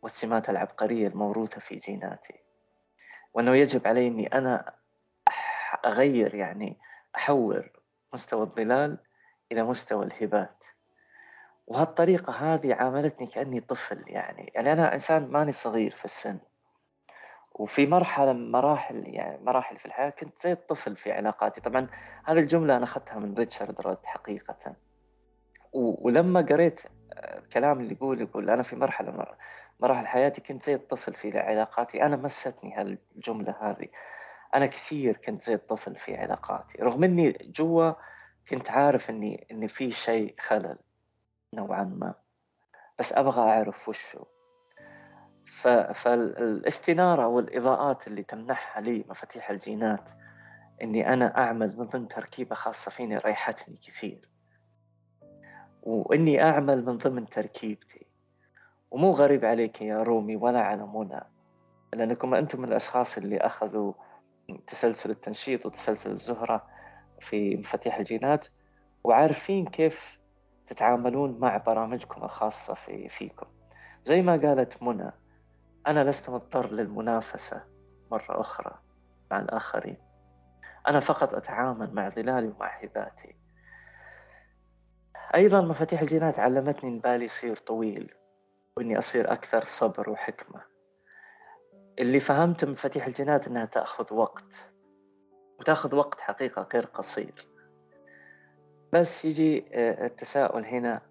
والسمات 0.02 0.50
العبقرية 0.50 1.08
الموروثة 1.08 1.60
في 1.60 1.76
جيناتي. 1.76 2.40
وأنه 3.34 3.56
يجب 3.56 3.88
علي 3.88 4.08
أني 4.08 4.28
أنا 4.28 4.76
أغير 5.86 6.36
يعني 6.36 6.80
أحور 7.16 7.72
مستوى 8.14 8.42
الظلال 8.42 8.98
إلى 9.52 9.64
مستوى 9.64 10.06
الهبات. 10.06 10.59
وهالطريقة 11.70 12.34
هذه 12.34 12.74
عاملتني 12.74 13.28
كأني 13.28 13.60
طفل 13.60 14.04
يعني. 14.08 14.52
يعني 14.56 14.74
أنا 14.74 14.94
إنسان 14.94 15.28
ماني 15.28 15.52
صغير 15.52 15.92
في 15.92 16.06
السن. 16.06 16.40
وفي 17.54 17.88
مرحلة 17.88 18.34
من 18.34 18.52
مراحل 18.52 19.04
يعني 19.08 19.44
مراحل 19.44 19.78
في 19.78 19.86
الحياة 19.86 20.10
كنت 20.10 20.42
زي 20.42 20.52
الطفل 20.52 20.96
في 20.96 21.12
علاقاتي. 21.12 21.62
طبعا 21.62 21.88
هذه 22.26 22.40
الجملة 22.40 22.78
أنا 22.78 22.84
أخذتها 22.84 23.20
من 23.20 23.34
ريتشارد 23.34 23.82
رود 23.82 24.06
حقيقة. 24.06 24.76
ولما 25.74 26.42
قريت 26.42 26.82
الكلام 27.18 27.80
اللي 27.80 27.94
يقول 27.94 28.22
يقول 28.22 28.50
أنا 28.50 28.64
في 28.64 28.76
مرحلة 28.76 29.26
مراحل 29.80 30.08
حياتي 30.08 30.42
كنت 30.42 30.64
زي 30.64 30.76
الطفل 30.76 31.14
في 31.14 31.40
علاقاتي. 31.40 32.04
أنا 32.04 32.16
مستني 32.16 32.76
هالجملة 32.76 33.56
هذه. 33.62 33.88
أنا 34.56 34.66
كثير 34.66 35.18
كنت 35.18 35.42
زي 35.42 35.54
الطفل 35.54 35.96
في 35.96 36.16
علاقاتي. 36.16 36.78
رغم 36.82 37.04
إني 37.04 37.32
جوا 37.32 37.92
كنت 38.50 38.72
عارف 38.72 39.10
إني 39.10 39.48
إني 39.52 39.68
في 39.68 39.92
شيء 39.92 40.36
خلل. 40.40 40.78
نوعا 41.54 41.84
ما. 41.84 42.14
بس 43.00 43.14
أبغى 43.14 43.42
أعرف 43.42 43.90
وشو. 43.90 44.24
فالاستنارة 45.94 47.28
والإضاءات 47.28 48.08
اللي 48.08 48.24
تمنحها 48.24 48.82
لي 48.82 49.06
مفاتيح 49.10 49.50
الجينات 49.50 50.10
إني 50.82 51.14
أنا 51.14 51.38
أعمل 51.38 51.78
من 51.78 51.86
ضمن 51.86 52.08
تركيبة 52.08 52.56
خاصة 52.56 52.92
فيني 52.92 53.18
ريحتني 53.18 53.78
كثير. 53.78 54.30
وإني 55.84 56.44
أعمل 56.44 56.86
من 56.86 56.98
ضمن 56.98 57.26
تركيبتي. 57.26 58.08
ومو 58.92 59.12
غريب 59.12 59.46
عليك 59.46 59.82
يا 59.82 60.04
رومي 60.04 60.36
ولا 60.36 60.62
على 60.62 60.88
منى. 60.88 61.22
لأنكم 61.94 62.34
أنتم 62.34 62.62
من 62.62 62.68
الأشخاص 62.68 63.18
اللي 63.18 63.38
أخذوا 63.38 63.94
تسلسل 64.68 65.10
التنشيط 65.10 65.66
وتسلسل 65.66 66.12
الزهرة 66.12 66.68
في 67.20 67.56
مفاتيح 67.56 67.98
الجينات 67.98 68.48
وعارفين 69.04 69.66
كيف 69.66 70.19
تتعاملون 70.70 71.40
مع 71.40 71.58
برامجكم 71.58 72.24
الخاصة 72.24 72.74
في 72.74 73.10
فيكم. 73.10 73.48
زي 74.06 74.22
ما 74.22 74.32
قالت 74.32 74.84
منى 74.84 75.12
أنا 75.88 76.10
لست 76.10 76.30
مضطر 76.30 76.72
للمنافسة 76.72 77.64
مرة 78.12 78.40
أخرى 78.42 78.80
مع 79.32 79.40
الآخرين. 79.40 79.98
أنا 80.88 81.00
فقط 81.00 81.34
أتعامل 81.34 81.94
مع 81.94 82.10
ظلالي 82.10 82.48
ومع 82.48 82.78
هباتي 82.84 83.36
أيضا 85.36 85.62
مفاتيح 85.62 86.02
الجينات 86.02 86.40
علمتني 86.40 86.90
إن 86.90 87.00
بالي 87.00 87.26
يصير 87.26 87.58
طويل 87.58 88.14
وإني 88.78 88.98
أصير 88.98 89.32
أكثر 89.32 89.64
صبر 89.66 90.10
وحكمة. 90.10 90.62
اللي 92.00 92.20
فهمت 92.20 92.66
مفاتيح 92.66 93.08
الجينات 93.08 93.48
إنها 93.48 93.66
تأخذ 93.66 94.14
وقت 94.14 94.72
وتأخذ 95.60 95.96
وقت 95.96 96.22
حقيقة 96.22 96.68
غير 96.74 96.86
قصير. 96.86 97.49
بس 98.94 99.26
يجي 99.26 99.66
آه، 99.74 100.06
التساؤل 100.06 100.66
هنا 100.66 101.02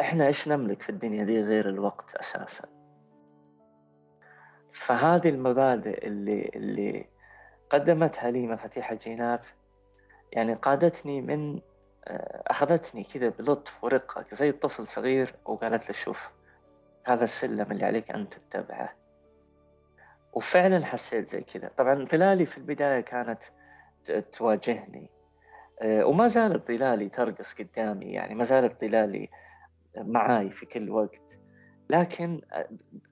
إحنا 0.00 0.26
إيش 0.26 0.48
نملك 0.48 0.82
في 0.82 0.90
الدنيا 0.90 1.24
دي 1.24 1.42
غير 1.42 1.68
الوقت 1.68 2.14
أساسا؟ 2.14 2.64
فهذه 4.72 5.28
المبادئ 5.28 6.06
اللي 6.06 6.50
اللي 6.54 7.06
قدمتها 7.70 8.30
لي 8.30 8.46
مفاتيح 8.46 8.90
الجينات 8.90 9.46
يعني 10.32 10.54
قادتني 10.54 11.20
من 11.20 11.60
آه، 12.04 12.42
أخذتني 12.46 13.04
كذا 13.04 13.28
بلطف 13.28 13.84
ورقة 13.84 14.24
زي 14.32 14.52
طفل 14.52 14.86
صغير 14.86 15.34
وقالت 15.44 15.88
لي 15.88 15.94
شوف 15.94 16.30
هذا 17.04 17.24
السلم 17.24 17.72
اللي 17.72 17.84
عليك 17.84 18.10
أن 18.10 18.28
تتبعه. 18.28 18.94
وفعلا 20.32 20.84
حسيت 20.86 21.28
زي 21.28 21.40
كذا 21.40 21.70
طبعا 21.76 22.04
ظلالي 22.04 22.46
في 22.46 22.58
البداية 22.58 23.00
كانت 23.00 23.44
تواجهني. 24.32 25.10
وما 25.82 26.26
زالت 26.26 26.68
ظلالي 26.68 27.08
ترقص 27.08 27.54
قدامي 27.54 28.06
يعني 28.06 28.34
ما 28.34 28.44
زالت 28.44 28.80
ظلالي 28.80 29.28
معاي 29.96 30.50
في 30.50 30.66
كل 30.66 30.90
وقت. 30.90 31.38
لكن 31.90 32.40
آه، 32.52 32.68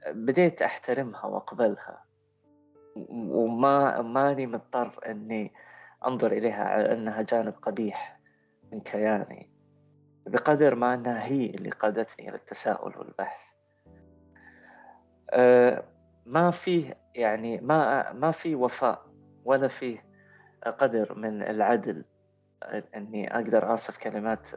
بديت 0.09 0.63
أحترمها 0.63 1.27
وأقبلها. 1.27 2.05
وما 3.11 4.03
ماني 4.03 4.47
مضطر 4.47 5.01
إني 5.07 5.53
أنظر 6.07 6.33
إليها 6.33 6.65
على 6.65 6.93
أنها 6.93 7.23
جانب 7.23 7.55
قبيح 7.63 8.21
من 8.73 8.81
كياني 8.81 9.51
بقدر 10.27 10.75
ما 10.75 10.95
أنها 10.95 11.25
هي 11.25 11.47
اللي 11.47 11.71
قادتني 11.71 12.29
إلى 12.29 12.37
التساؤل 12.37 12.99
والبحث. 12.99 13.41
أه 15.31 15.85
ما 16.27 16.51
فيه 16.51 16.99
يعني 17.15 17.61
ما 17.61 18.13
ما 18.13 18.31
في 18.31 18.55
وفاء 18.55 19.07
ولا 19.45 19.69
فيه 19.69 20.05
قدر 20.79 21.15
من 21.15 21.43
العدل. 21.43 22.05
أني 22.97 23.35
أقدر 23.37 23.75
اصف 23.75 23.99
كلمات 23.99 24.49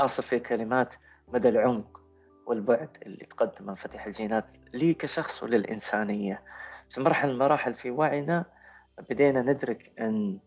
اصف 0.00 0.26
في 0.26 0.38
كلمات 0.38 0.94
مدى 1.28 1.48
العمق 1.48 2.00
والبعد 2.46 2.96
اللي 3.02 3.26
تقدمه 3.26 3.74
فتح 3.74 4.06
الجينات 4.06 4.44
لي 4.74 4.94
كشخص 4.94 5.42
وللإنسانية. 5.42 6.42
في 6.90 7.00
مرحلة 7.00 7.28
من 7.28 7.34
المراحل 7.34 7.74
في 7.74 7.90
وعينا 7.90 8.44
بدينا 9.10 9.42
ندرك 9.42 9.92
أن 10.00 10.38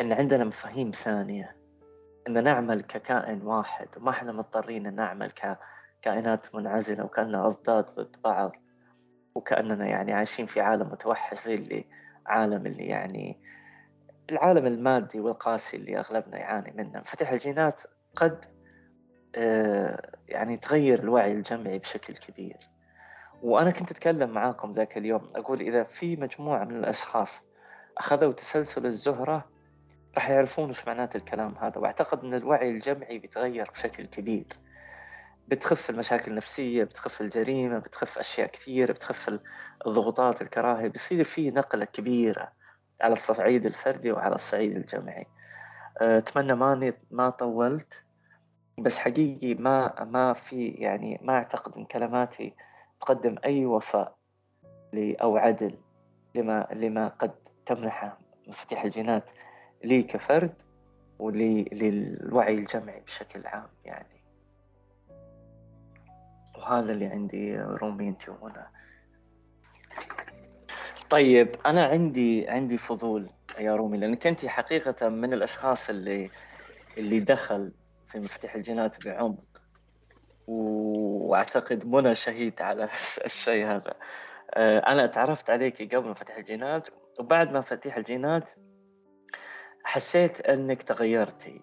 أن 0.00 0.12
عندنا 0.12 0.44
مفاهيم 0.44 0.90
ثانية 0.90 1.56
أن 2.28 2.44
نعمل 2.44 2.82
ككائن 2.82 3.42
واحد 3.42 3.88
وما 3.96 4.10
إحنا 4.10 4.32
مضطرين 4.32 4.86
أن 4.86 4.94
نعمل 4.94 5.30
ككائنات 6.02 6.54
منعزلة 6.54 7.04
وكأننا 7.04 7.46
أضداد 7.46 7.84
ضد 7.84 8.16
بعض 8.24 8.56
وكأننا 9.34 9.86
يعني 9.86 10.12
عايشين 10.12 10.46
في 10.46 10.60
عالم 10.60 10.88
متوحش 10.92 11.38
زي 11.38 11.54
اللي 11.54 11.84
عالم 12.26 12.66
اللي 12.66 12.86
يعني 12.86 13.40
العالم 14.30 14.66
المادي 14.66 15.20
والقاسي 15.20 15.76
اللي 15.76 15.98
أغلبنا 15.98 16.38
يعاني 16.38 16.72
منه 16.76 17.02
فتح 17.02 17.30
الجينات 17.30 17.80
قد 18.16 18.44
آه، 19.36 20.12
يعني 20.28 20.56
تغير 20.56 20.98
الوعي 20.98 21.32
الجمعي 21.32 21.78
بشكل 21.78 22.16
كبير. 22.16 22.56
وأنا 23.42 23.70
كنت 23.70 23.90
أتكلم 23.90 24.30
معاكم 24.30 24.72
ذاك 24.72 24.96
اليوم 24.96 25.30
أقول 25.34 25.60
إذا 25.60 25.84
في 25.84 26.16
مجموعة 26.16 26.64
من 26.64 26.76
الأشخاص 26.76 27.42
أخذوا 27.98 28.32
تسلسل 28.32 28.86
الزهرة 28.86 29.48
راح 30.14 30.30
يعرفون 30.30 30.70
وش 30.70 30.86
معنات 30.86 31.16
الكلام 31.16 31.54
هذا. 31.58 31.78
وأعتقد 31.78 32.24
أن 32.24 32.34
الوعي 32.34 32.70
الجمعي 32.70 33.18
بيتغير 33.18 33.70
بشكل 33.70 34.06
كبير. 34.06 34.46
بتخف 35.48 35.90
المشاكل 35.90 36.30
النفسية 36.30 36.84
بتخف 36.84 37.20
الجريمة 37.20 37.78
بتخف 37.78 38.18
أشياء 38.18 38.46
كثير 38.46 38.92
بتخف 38.92 39.38
الضغوطات 39.86 40.42
الكراهية 40.42 40.88
بيصير 40.88 41.24
في 41.24 41.50
نقلة 41.50 41.84
كبيرة. 41.84 42.52
على 43.00 43.12
الصعيد 43.12 43.66
الفردي 43.66 44.12
وعلى 44.12 44.34
الصعيد 44.34 44.76
الجمعي 44.76 45.26
آه، 46.00 46.18
أتمنى 46.18 46.54
ماني 46.54 46.92
ما 47.10 47.30
طولت. 47.30 48.02
بس 48.78 48.98
حقيقي 48.98 49.54
ما 49.54 50.04
ما 50.04 50.32
في 50.32 50.68
يعني 50.68 51.20
ما 51.22 51.32
أعتقد 51.32 51.78
من 51.78 51.84
كلماتي 51.84 52.54
تقدم 53.00 53.36
أي 53.44 53.66
وفاء 53.66 54.16
أو 54.94 55.36
عدل 55.36 55.78
لما 56.34 56.68
لما 56.72 57.08
قد 57.08 57.34
تمنحه 57.66 58.18
مفاتيح 58.48 58.84
الجينات 58.84 59.24
لي 59.84 60.02
كفرد 60.02 60.62
وللوعي 61.18 62.54
الجمعي 62.54 63.00
بشكل 63.00 63.46
عام 63.46 63.68
يعني. 63.84 64.22
وهذا 66.58 66.92
اللي 66.92 67.06
عندي 67.06 67.56
رومي 67.56 68.08
انت 68.08 68.28
ومنى 68.28 68.66
طيب 71.16 71.48
أنا 71.66 71.84
عندي 71.84 72.48
عندي 72.48 72.78
فضول 72.78 73.30
يا 73.60 73.76
رومي 73.76 73.98
لأنك 73.98 74.26
أنت 74.26 74.46
حقيقة 74.46 75.08
من 75.08 75.32
الأشخاص 75.32 75.90
اللي 75.90 76.30
اللي 76.98 77.20
دخل 77.20 77.72
في 78.08 78.18
مفتاح 78.18 78.54
الجينات 78.54 79.04
بعمق 79.04 79.62
وأعتقد 80.46 81.86
منى 81.86 82.14
شهيد 82.14 82.62
على 82.62 82.84
الشيء 83.24 83.66
هذا. 83.66 83.94
آه، 84.54 84.78
أنا 84.78 85.06
تعرفت 85.06 85.50
عليك 85.50 85.94
قبل 85.94 86.08
مفاتيح 86.08 86.36
الجينات 86.36 86.88
وبعد 87.18 87.52
مفاتيح 87.52 87.96
الجينات 87.96 88.50
حسيت 89.84 90.40
أنك 90.40 90.82
تغيرتي. 90.82 91.62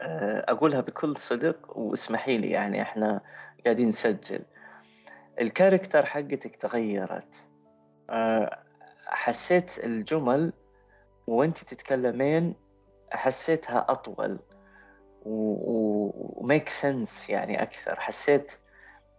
آه، 0.00 0.44
أقولها 0.48 0.80
بكل 0.80 1.16
صدق 1.16 1.78
واسمحي 1.78 2.38
لي 2.38 2.50
يعني 2.50 2.82
إحنا 2.82 3.20
قاعدين 3.64 3.88
نسجل. 3.88 4.44
الكاركتر 5.40 6.06
حقتك 6.06 6.56
تغيرت. 6.56 7.44
آه، 8.10 8.63
حسيت 9.14 9.78
الجمل 9.78 10.52
وانت 11.26 11.64
تتكلمين 11.64 12.54
حسيتها 13.12 13.86
أطول 13.88 14.38
وميك 15.24 16.68
سنس 16.68 17.30
يعني 17.30 17.62
أكثر. 17.62 18.00
حسيت 18.00 18.52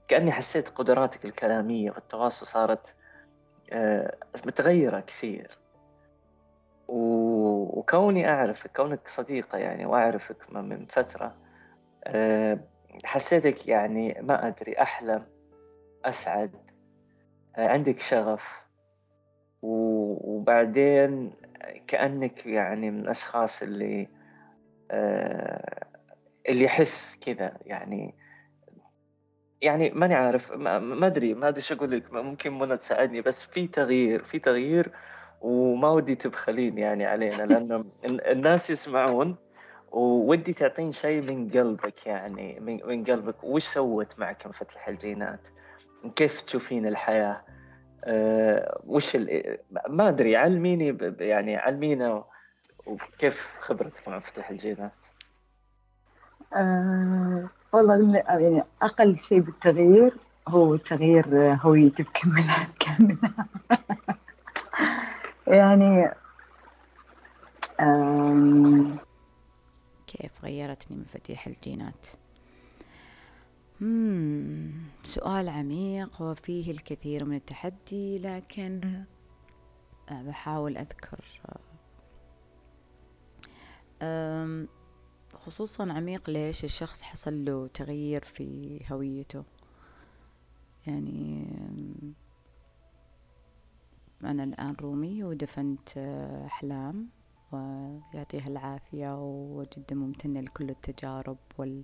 كأني 0.07 0.31
حسيت 0.31 0.69
قدراتك 0.69 1.25
الكلامية 1.25 1.91
والتواصل 1.91 2.45
صارت 2.45 2.95
آه، 3.71 4.17
متغيرة 4.45 4.99
كثير. 4.99 5.57
وكوني 6.87 8.29
أعرفك 8.29 8.75
كونك 8.75 9.07
صديقة 9.07 9.57
يعني 9.57 9.85
وأعرفك 9.85 10.49
من 10.49 10.85
فترة 10.85 11.35
آه، 12.03 12.59
حسيتك 13.05 13.67
يعني 13.67 14.17
ما 14.21 14.47
أدري 14.47 14.81
أحلم 14.81 15.25
أسعد 16.05 16.51
آه، 17.55 17.67
عندك 17.67 17.99
شغف. 17.99 18.64
وبعدين 19.65 21.33
كأنك 21.87 22.45
يعني 22.45 22.91
من 22.91 22.99
الأشخاص 22.99 23.61
اللي 23.61 24.07
اللي 26.49 26.63
يحس 26.63 27.17
كذا 27.21 27.57
يعني. 27.65 28.15
يعني 29.61 29.89
ماني 29.89 30.15
عارف 30.15 30.51
ما 30.51 31.07
أدري 31.07 31.33
ما 31.33 31.47
أدري 31.47 31.61
شو 31.61 31.75
أقول 31.75 31.91
لك. 31.91 32.13
ممكن 32.13 32.59
منى 32.59 32.77
تساعدني 32.77 33.21
بس 33.21 33.43
في 33.43 33.67
تغيير 33.67 34.23
في 34.23 34.39
تغيير 34.39 34.91
وما 35.41 35.89
ودي 35.89 36.15
تبخلين 36.15 36.77
يعني 36.77 37.05
علينا 37.05 37.43
لأن 37.45 37.89
الناس 38.05 38.69
يسمعون 38.69 39.35
وودي 39.91 40.53
تعطين 40.53 40.91
شيء 40.91 41.21
من 41.21 41.49
قلبك 41.49 42.07
يعني 42.07 42.59
من 42.59 43.03
قلبك. 43.03 43.43
وش 43.43 43.63
سوت 43.63 44.19
معك 44.19 44.47
مفاتيح 44.47 44.87
الجينات؟ 44.87 45.47
كيف 46.15 46.41
تشوفين 46.41 46.87
الحياة؟ 46.87 47.54
أه 48.05 48.81
وش 48.85 49.15
ما 49.89 50.09
أدري 50.09 50.35
علميني 50.35 50.97
يعني 51.19 51.55
علمينا 51.55 52.23
وكيف 52.85 53.55
خبرتك 53.59 54.07
مع 54.07 54.17
مفاتيح 54.17 54.49
الجينات؟ 54.49 55.05
آه 56.53 57.49
والله 57.73 58.23
يعني 58.27 58.63
أقل 58.81 59.17
شيء 59.17 59.39
بالتغيير 59.39 60.13
هو 60.47 60.75
تغيير 60.75 61.25
هويتي 61.61 62.03
بكاملها 62.03 62.67
كاملها 62.79 63.47
يعني 65.47 66.11
كيف 70.07 70.43
غيرتني 70.43 70.97
مفاتيح 70.97 71.47
الجينات؟ 71.47 72.07
سؤال 75.03 75.49
عميق 75.49 76.21
وفيه 76.21 76.71
الكثير 76.71 77.25
من 77.25 77.35
التحدي 77.35 78.19
لكن 78.19 79.03
بحاول 80.11 80.77
أذكر. 80.77 81.25
خصوصا 85.33 85.93
عميق 85.93 86.29
ليش 86.29 86.63
الشخص 86.63 87.01
حصل 87.01 87.45
له 87.45 87.67
تغيير 87.67 88.23
في 88.23 88.79
هويته. 88.91 89.43
يعني 90.87 91.47
أنا 94.23 94.43
الآن 94.43 94.75
رومي 94.81 95.23
ودفنت 95.23 95.97
أحلام 96.45 97.09
ويعطيها 97.51 98.47
العافية 98.47 99.15
وجدا 99.21 99.95
ممتنة 99.95 100.41
لكل 100.41 100.69
التجارب 100.69 101.37
وال 101.57 101.83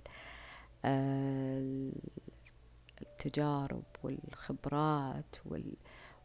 التجارب 3.02 3.84
والخبرات 4.02 5.36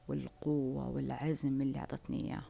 والقوة 0.07 0.89
والعزم 0.89 1.61
اللي 1.61 1.79
أعطتني 1.79 2.25
إياه. 2.25 2.43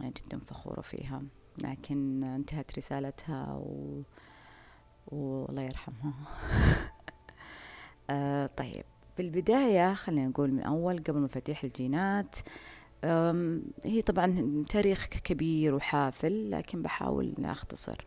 أنا 0.00 0.10
جدا 0.10 0.38
فخورة 0.38 0.80
فيها 0.80 1.22
لكن 1.64 2.24
انتهت 2.24 2.78
رسالتها 2.78 3.54
و... 3.54 4.02
والله 5.06 5.62
يرحمها. 5.62 6.14
آه 8.10 8.46
طيب. 8.46 8.84
بالبداية 9.18 9.94
خلينا 9.94 10.28
نقول 10.28 10.52
من 10.52 10.62
أول 10.62 10.98
قبل 10.98 11.20
مفاتيح 11.20 11.64
الجينات 11.64 12.36
هي 13.84 14.02
طبعا 14.06 14.64
تاريخ 14.68 15.06
كبير 15.06 15.74
وحافل 15.74 16.50
لكن 16.50 16.82
بحاول 16.82 17.34
أختصر. 17.44 18.06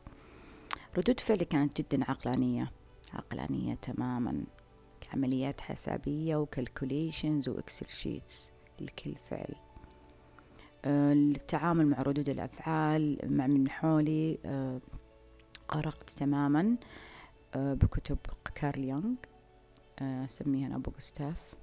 ردود 0.98 1.20
فعلي 1.20 1.46
كانت 1.46 1.82
جدا 1.82 2.12
عقلانية. 2.12 2.72
عقلانية 3.14 3.76
تماما. 3.76 4.44
عمليات 5.14 5.62
حسابية 5.62 6.36
و 6.36 6.44
calculations 6.44 7.50
و 7.50 7.56
Excel 7.56 7.90
sheets 7.90 8.52
لكل 8.80 9.16
فعل. 9.16 9.56
التعامل 10.86 11.88
مع 11.88 12.02
ردود 12.02 12.30
الأفعال 12.30 13.20
مع 13.38 13.48
من 13.48 13.70
حولي 13.70 14.38
غرقت 15.68 16.10
تماما 16.10 16.78
بكتب 17.56 18.18
كارل 18.56 18.84
يونغ 18.84 19.16
أسميها 20.02 20.68
أنا 20.68 20.76
أبو 20.76 20.92
جوستاف. 20.92 21.54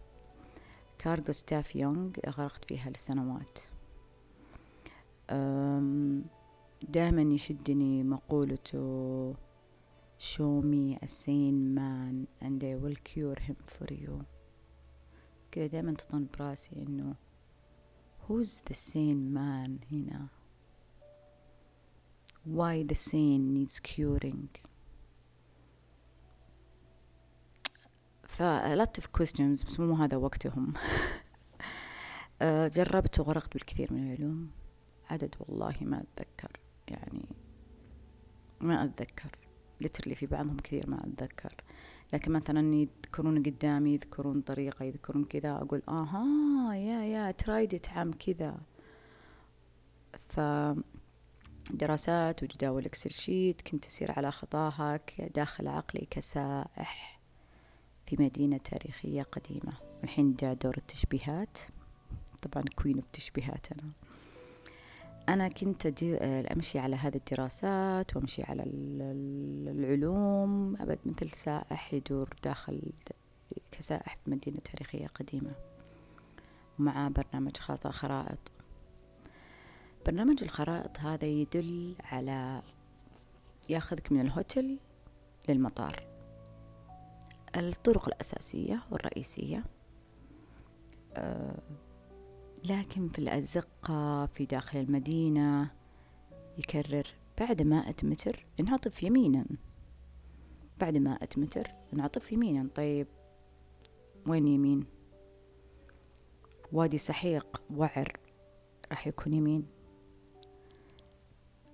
كارل 0.99 1.23
جوستاف 1.23 1.77
يونغ 1.77 2.11
غرقت 2.29 2.65
فيها 2.65 2.91
لسنوات. 2.91 3.59
دائما 6.83 7.23
يشدني 7.23 8.05
مقولته 8.05 9.35
show 10.19 10.62
me 10.62 10.97
a 11.03 11.07
sane 11.07 11.75
man 11.75 12.27
and 12.41 12.65
I 12.65 12.75
will 12.75 12.97
cure 13.05 13.41
him 13.41 13.57
for 13.67 13.93
you. 13.93 14.25
كذا 15.51 15.67
دائما 15.67 15.93
تطن 15.93 16.27
براسي 16.39 16.83
إنه 16.83 17.15
who's 18.27 18.61
the 18.71 18.75
sane 18.75 19.33
man 19.35 19.93
هنا؟ 19.93 20.29
Why 22.47 22.83
the 22.83 22.95
sane 22.95 23.55
needs 23.55 23.81
curing? 23.81 24.49
فلطف 28.23 29.07
questions 29.07 29.67
بس 29.67 29.81
مو 29.81 29.95
هذا 29.95 30.17
وقتهم. 30.17 30.73
جربت 32.77 33.21
وغرقت 33.21 33.53
بالكثير 33.53 33.93
من 33.93 34.12
العلوم. 34.12 34.51
عدد 35.11 35.35
والله 35.41 35.75
ما 35.81 36.03
أتذكر. 36.03 36.66
يعني 36.88 37.22
ما 38.61 38.85
أتذكر. 38.85 39.38
literally 39.81 40.15
في 40.14 40.27
بعضهم 40.27 40.57
كثير 40.57 40.90
ما 40.90 41.07
أتذكر. 41.07 41.55
لكن 42.12 42.33
مثلا 42.33 42.75
يذكرون 42.75 43.42
قدامي 43.42 43.94
يذكرون 43.94 44.40
طريقة 44.40 44.85
يذكرون 44.85 45.25
كذا 45.25 45.53
أقول 45.53 45.83
آها 45.88 46.75
yeah 46.75 47.05
yeah 47.05 47.31
tried 47.31 47.72
it 47.72 47.89
عام 47.88 48.12
كذا. 48.12 48.61
ف 50.29 50.40
دراسات 51.70 52.42
وجداول 52.42 52.87
Excel 52.87 53.11
sheet 53.11 53.62
كنت 53.62 53.87
أسير 53.87 54.12
على 54.12 54.31
خطاها 54.31 55.01
داخل 55.35 55.68
عقلي 55.68 56.07
كسائح 56.11 57.20
في 58.07 58.16
مدينة 58.22 58.57
تاريخية 58.57 59.22
قديمة. 59.22 59.72
الحين 60.05 60.35
جاء 60.35 60.55
دور 60.55 60.77
التشبيهات. 60.77 61.59
طبعا 62.42 62.64
queen 62.77 62.97
of 62.97 63.07
تشبيهات 63.12 63.66
أنا. 63.72 63.90
أنا 65.29 65.49
كنت 65.49 65.87
أمشي 66.53 66.79
على 66.79 66.97
هذه 66.97 67.17
الدراسات 67.17 68.17
وأمشي 68.17 68.43
على 68.43 68.62
العلوم. 69.69 70.77
أبد 70.77 70.99
مثل 71.05 71.31
سائح 71.31 71.95
يدور 71.95 72.29
داخل 72.45 72.83
كسائح 73.71 74.17
في 74.25 74.31
مدينة 74.31 74.59
تاريخية 74.59 75.07
قديمة 75.07 75.53
ومع 76.79 77.09
برنامج 77.09 77.57
خاطئ 77.57 77.89
خرائط. 77.89 78.39
برنامج 80.07 80.43
الخرائط 80.43 81.01
هذا 81.01 81.27
يدل 81.27 81.95
على 82.05 82.62
ياخذك 83.69 84.12
من 84.12 84.21
الهوتل 84.21 84.79
للمطار. 85.49 86.07
الطرق 87.57 88.09
الأساسية 88.09 88.83
والرئيسية 88.91 89.65
أه 91.15 91.59
لكن 92.71 93.09
في 93.09 93.19
الأزقة 93.19 94.27
في 94.27 94.45
داخل 94.45 94.79
المدينة 94.79 95.71
يكرر 96.59 97.07
بعد 97.41 97.63
مائة 97.63 97.95
متر 98.03 98.47
انعطف 98.61 99.03
يمينا. 99.03 99.47
بعد 100.81 100.97
مائة 100.97 101.29
متر 101.37 101.71
انعطف 101.95 102.33
يمينا. 102.33 102.69
طيب 102.75 103.07
وين 104.27 104.47
يمين؟ 104.47 104.85
وادي 106.73 106.99
سحيق 106.99 107.63
وعر 107.71 108.21
راح 108.91 109.07
يكون 109.07 109.33
يمين. 109.33 109.67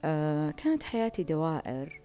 آه 0.05 0.51
كانت 0.51 0.83
حياتي 0.83 1.23
دوائر. 1.23 2.03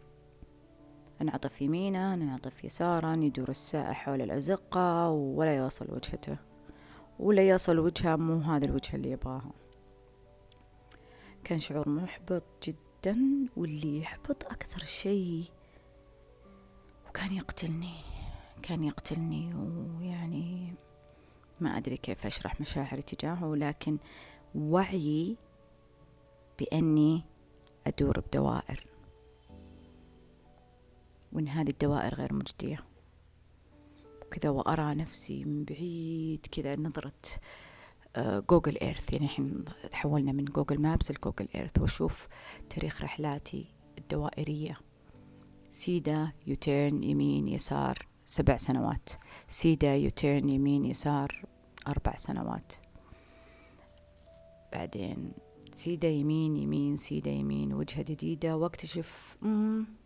انعطف 1.22 1.62
يمينا 1.62 2.14
انعطف 2.14 2.64
يسارا 2.64 3.16
يدور 3.16 3.50
السائح 3.50 4.06
حول 4.06 4.22
الأزقة 4.22 5.10
ولا 5.10 5.56
يوصل 5.56 5.86
وجهته. 5.94 6.47
ولا 7.20 7.50
يصل 7.50 7.80
وجهها 7.80 8.16
مو 8.16 8.40
هذا 8.40 8.66
الوجه 8.66 8.96
اللي 8.96 9.12
يبغاها. 9.12 9.52
كان 11.44 11.60
شعور 11.60 11.90
محبط 11.90 12.44
جدا 12.64 13.18
واللي 13.58 14.00
يحبط 14.00 14.46
أكثر 14.46 14.84
شيء 14.86 15.44
وكان 17.10 17.34
يقتلني 17.34 17.96
كان 18.62 18.84
يقتلني 18.84 19.56
ويعني 19.56 20.74
ما 21.60 21.78
أدري 21.78 21.98
كيف 21.98 22.26
أشرح 22.26 22.62
مشاعري 22.62 23.02
تجاهه 23.02 23.56
لكن 23.56 23.98
وعيي 24.56 25.38
بأني 26.60 27.24
أدور 27.88 28.20
بدوائر. 28.20 28.86
وإن 31.34 31.48
هذه 31.48 31.70
الدوائر 31.70 32.16
غير 32.16 32.34
مجدية. 32.34 32.84
كذا 34.32 34.50
وأرى 34.50 34.96
نفسي 34.96 35.46
من 35.46 35.64
بعيد 35.64 36.46
كذا 36.52 36.76
نظرة 36.76 37.14
Google 38.50 38.78
Earth 38.78 39.14
يعني 39.14 39.26
الحين 39.26 39.66
تحولنا 39.92 40.32
من 40.32 40.46
Google 40.46 40.82
Maps 40.82 41.12
ل 41.12 41.17
Google 41.17 41.48
Earth 41.56 41.80
وأشوف 41.80 42.28
تاريخ 42.70 43.02
رحلاتي 43.02 43.66
الدوائرية. 43.98 44.78
سيدا 45.72 46.32
U-turn 46.48 47.04
يمين 47.04 47.48
يسار 47.48 48.08
سبع 48.26 48.56
سنوات. 48.56 49.10
سيدا 49.48 49.96
يوتيرن 49.96 50.50
يمين 50.50 50.86
يسار 50.86 51.46
أربع 51.88 52.16
سنوات. 52.16 52.74
بعدين 54.74 55.32
سيدا 55.74 56.10
يمين 56.10 56.58
يمين 56.58 56.96
سيدا 56.96 57.32
يمين 57.32 57.74
وجهة 57.74 58.02
جديدة 58.02 58.58
وأكتشف 58.58 59.38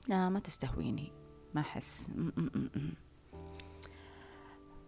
لا 0.07 0.29
ما 0.29 0.39
تستهويني. 0.39 1.11
ما 1.53 1.61
أحس. 1.61 2.09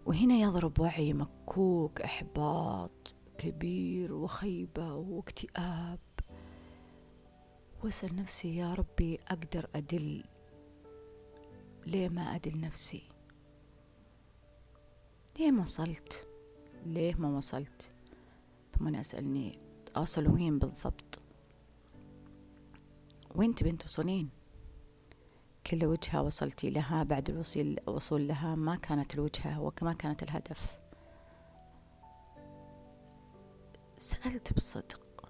وهنا 0.05 0.35
يضرب 0.35 0.79
وعي 0.79 1.13
مكوك 1.13 2.01
إحباط 2.01 3.15
كبير 3.37 4.13
وخيبة 4.13 4.93
واكتئاب. 4.93 5.99
واسأل 7.83 8.15
نفسي 8.15 8.55
يا 8.55 8.73
ربي 8.73 9.19
أقدر 9.27 9.69
أدل؟ 9.75 10.23
ليه 11.85 12.09
ما 12.09 12.21
أدل 12.21 12.59
نفسي؟ 12.59 13.03
ليه 15.39 15.51
ما 15.51 15.61
وصلت؟ 15.63 16.27
ليه 16.85 17.15
ما 17.15 17.37
وصلت؟ 17.37 17.91
ثم 18.79 18.95
أسألني 18.95 19.59
أوصل 19.97 20.27
وين 20.27 20.59
بالضبط؟ 20.59 21.19
وين 23.35 23.55
تبين 23.55 23.77
توصلين 23.77 24.29
كل 25.67 25.85
وجهة 25.85 26.21
وصلتي 26.21 26.69
لها 26.69 27.03
بعد 27.03 27.29
الوصول 27.29 27.77
الوصول 27.87 28.27
لها 28.27 28.55
ما 28.55 28.75
كانت 28.75 29.13
الوجهة 29.13 29.59
وما 29.61 29.93
كانت 29.93 30.23
الهدف. 30.23 30.77
سألت 33.97 34.53
بصدق 34.53 35.29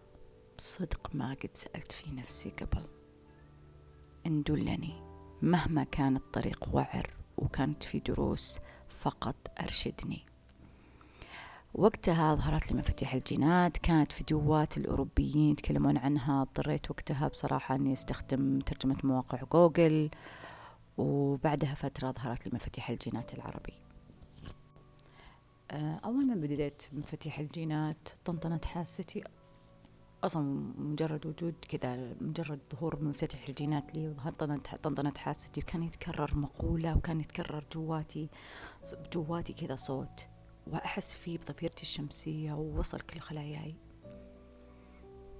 بصدق 0.58 1.16
ما 1.16 1.34
قد 1.34 1.50
سألت 1.54 1.92
في 1.92 2.12
نفسي 2.12 2.50
قبل. 2.50 2.88
إن 4.26 4.44
دلني 4.44 5.02
مهما 5.42 5.84
كان 5.84 6.16
الطريق 6.16 6.70
وعر 6.74 7.10
وكانت 7.38 7.84
في 7.84 8.00
دروس 8.00 8.60
فقط 8.90 9.36
أرشدني. 9.62 10.26
وقتها 11.76 12.36
ظهرت 12.36 12.72
لي 12.72 12.78
مفاتيح 12.78 13.14
الجينات 13.14 13.78
كانت 13.78 14.12
فيديوهات 14.12 14.78
الأوروبيين 14.78 15.52
يتكلمون 15.52 15.98
عنها. 15.98 16.42
اضطريت 16.42 16.92
وقتها 16.92 17.28
بصراحة 17.28 17.76
أني 17.76 17.94
أستخدم 17.94 18.60
ترجمة 18.60 18.98
مواقع 19.04 19.40
جوجل 19.54 20.10
وبعدها 20.98 21.74
فترة 21.74 22.12
ظهرت 22.12 22.46
لي 22.46 22.52
مفاتيح 22.54 22.90
الجينات 22.90 23.34
العربي 23.34 23.74
آه، 25.72 26.00
أول 26.06 26.28
ما 26.28 26.36
بديت 26.36 26.84
مفاتيح 26.94 27.40
الجينات 27.40 28.10
طنطنت 28.26 28.66
حاستي. 28.66 29.24
أصلا 30.24 30.74
مجرد 30.78 31.26
وجود 31.26 31.56
كذا 31.70 32.16
مجرد 32.22 32.60
ظهور 32.76 33.04
مفاتيح 33.04 33.48
الجينات 33.50 33.96
لي 33.96 34.16
طنطنت 34.84 35.18
حاستي 35.18 35.62
وكان 35.62 35.84
يتكرر 35.84 36.38
مقولة 36.38 36.98
وكان 36.98 37.20
يتكرر 37.20 37.66
جواتي 37.74 38.30
جواتي 39.14 39.54
كذا 39.54 39.76
صوت. 39.76 40.28
وأحس 40.68 41.14
فيه 41.16 41.38
بضفيرتي 41.38 41.82
الشمسية 41.82 42.54
ووصل 42.54 43.00
كل 43.00 43.20
خلاياي. 43.20 43.76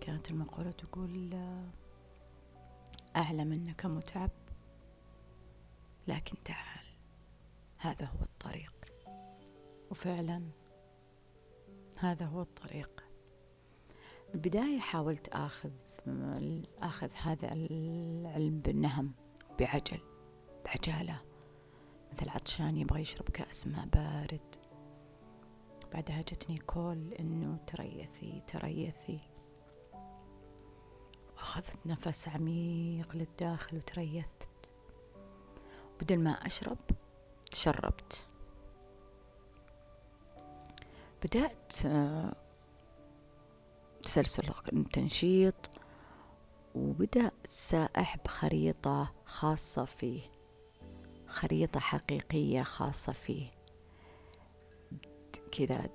كانت 0.02 0.32
المقولة 0.32 0.72
تقول 0.72 1.34
أعلم 3.16 3.52
أنك 3.52 3.86
متعب 3.86 4.32
لكن 6.08 6.36
تعال 6.46 6.86
هذا 7.78 8.06
هو 8.06 8.22
الطريق. 8.22 8.74
وفعلا 9.92 10.42
هذا 12.00 12.26
هو 12.26 12.42
الطريق. 12.42 13.04
بالبداية 14.32 14.80
حاولت 14.80 15.30
آخذ 15.30 15.72
آخذ 16.82 17.10
هذا 17.24 17.54
العلم 17.54 18.60
بالنهم 18.60 19.12
بعجل 19.60 20.00
بعجالة. 20.66 21.22
مثل 22.14 22.30
عطشان 22.30 22.78
يبغى 22.78 23.02
يشرب 23.02 23.30
كأس 23.30 23.68
ماء 23.68 23.86
بارد. 23.86 24.56
بعدها 25.94 26.22
جتني 26.22 26.58
call 26.58 27.14
إنه 27.20 27.58
تريثي 27.68 28.42
تريثي. 28.48 29.18
وأخذت 31.36 31.78
نفس 31.86 32.28
عميق 32.28 33.16
للداخل 33.16 33.78
وتريثت. 33.78 34.50
بدل 36.02 36.20
ما 36.20 36.32
أشرب 36.32 36.78
تشربت. 37.52 38.28
بدأت 41.24 41.86
آه، 41.86 42.36
تسلسل 44.02 44.44
التنشيط 44.74 45.70
وبدأ 46.76 47.32
سائح 47.46 48.18
بخريطة 48.26 49.14
خاصة 49.26 49.86
فيه. 49.86 50.22
خريطة 51.28 51.80
حقيقية 51.80 52.64
خاصة 52.64 53.14
فيه. 53.14 53.63
كذا 55.58 55.90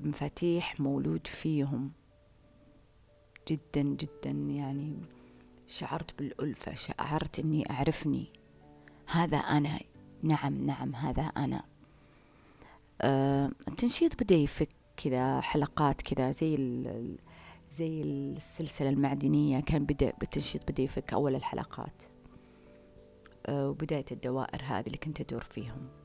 مفاتيح 0.00 0.80
مولود 0.80 1.26
فيهم. 1.26 1.92
جدا 3.48 3.82
جدا 3.82 4.30
يعني 4.30 4.96
شعرت 5.66 6.18
بالألفة 6.18 6.74
شعرت 6.74 7.38
أني 7.38 7.70
أعرفني. 7.70 8.32
هذا 9.06 9.36
أنا. 9.36 9.80
نعم 10.22 10.66
نعم 10.66 10.94
هذا 10.94 11.22
أنا. 11.22 11.62
آه 13.00 13.50
التنشيط 13.68 14.22
بدأ 14.22 14.34
يفك 14.34 14.68
كذا 14.96 15.40
حلقات 15.40 16.02
كذا 16.02 16.30
زي 16.30 16.56
زي 17.70 18.02
السلسلة 18.02 18.88
المعدنية. 18.88 19.60
كان 19.60 19.84
بدأ 19.84 20.12
بالتنشيط 20.20 20.70
بدأ 20.70 20.82
يفك 20.82 21.12
أول 21.12 21.34
الحلقات. 21.34 22.02
آه 23.46 23.68
وبداية 23.68 24.04
الدوائر 24.12 24.62
هذه 24.64 24.86
اللي 24.86 24.98
كنت 24.98 25.20
أدور 25.20 25.40
فيهم. 25.40 26.01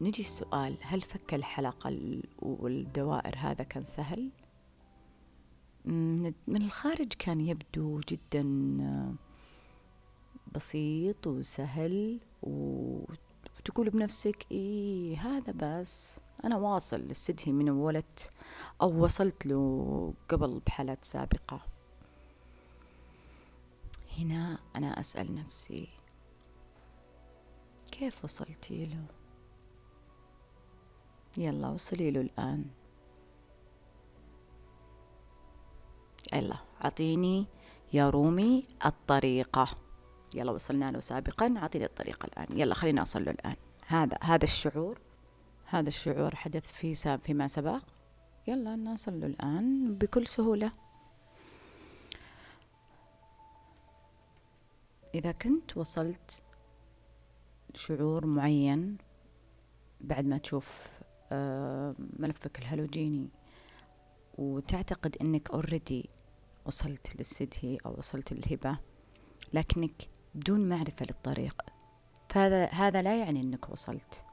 نجي 0.00 0.22
السؤال 0.22 0.76
هل 0.80 1.00
فك 1.00 1.34
الحلقة 1.34 2.20
والدوائر 2.38 3.34
هذا 3.38 3.64
كان 3.64 3.84
سهل؟ 3.84 4.30
من 6.46 6.62
الخارج 6.62 7.12
كان 7.12 7.40
يبدو 7.40 8.00
جدا 8.08 8.42
بسيط 10.54 11.26
وسهل 11.26 12.20
وتقول 12.42 13.90
بنفسك 13.90 14.46
إيه 14.50 15.18
هذا 15.18 15.52
بس 15.56 16.20
أنا 16.44 16.56
واصل 16.56 17.00
للسدهي 17.00 17.52
من 17.52 17.70
ولدت 17.70 18.30
أو 18.82 19.04
وصلت 19.04 19.46
له 19.46 20.14
قبل 20.28 20.60
بحالات 20.66 21.04
سابقة 21.04 21.60
هنا 24.18 24.58
أنا 24.76 25.00
أسأل 25.00 25.34
نفسي 25.34 25.88
كيف 27.92 28.24
وصلتي 28.24 28.84
له؟ 28.84 29.04
يلا 31.38 31.68
وصلي 31.68 32.10
له 32.10 32.20
الآن. 32.20 32.64
يلا 36.32 36.56
عطيني 36.80 37.46
يا 37.92 38.10
رومي 38.10 38.66
الطريقة. 38.86 39.68
يلا 40.34 40.52
وصلنا 40.52 40.90
له 40.90 41.00
سابقا 41.00 41.54
عطيني 41.56 41.84
الطريقة 41.84 42.26
الآن. 42.26 42.58
يلا 42.58 42.74
خلينا 42.74 43.02
أصل 43.02 43.24
له 43.24 43.30
الآن. 43.30 43.56
هذا 43.86 44.18
هذا 44.22 44.44
الشعور 44.44 44.98
هذا 45.64 45.88
الشعور 45.88 46.34
حدث 46.34 46.72
في 46.72 46.94
ساب 46.94 47.20
فيما 47.24 47.48
سبق. 47.48 47.82
يلا 48.48 48.76
نصل 48.76 49.20
له 49.20 49.26
الآن 49.26 49.94
بكل 49.94 50.26
سهولة. 50.26 50.72
إذا 55.14 55.32
كنت 55.32 55.76
وصلت 55.76 56.42
شعور 57.74 58.26
معين 58.26 58.96
بعد 60.00 60.26
ما 60.26 60.38
تشوف 60.38 60.88
ملفك 62.18 62.58
الهالوجيني. 62.58 63.28
وتعتقد 64.38 65.16
إنك 65.20 65.50
اوريدي 65.50 66.10
وصلت 66.66 67.16
للسدهي 67.16 67.78
أو 67.86 67.94
وصلت 67.98 68.32
للهبة 68.32 68.78
لكنك 69.52 70.08
بدون 70.34 70.68
معرفة 70.68 71.06
للطريق. 71.06 71.62
فهذا 72.28 72.66
هذا 72.66 73.02
لا 73.02 73.16
يعني 73.16 73.40
إنك 73.40 73.70
وصلت. 73.70 74.24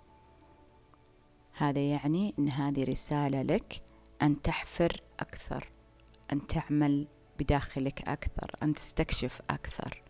هذا 1.57 1.89
يعني 1.89 2.33
إن 2.39 2.49
هذه 2.49 2.83
رسالة 2.83 3.41
لك 3.41 3.81
أن 4.21 4.41
تحفر 4.41 5.01
أكثر 5.19 5.69
أن 6.33 6.47
تعمل 6.47 7.07
بداخلك 7.39 8.09
أكثر 8.09 8.51
أن 8.63 8.73
تستكشف 8.73 9.41
أكثر. 9.49 10.03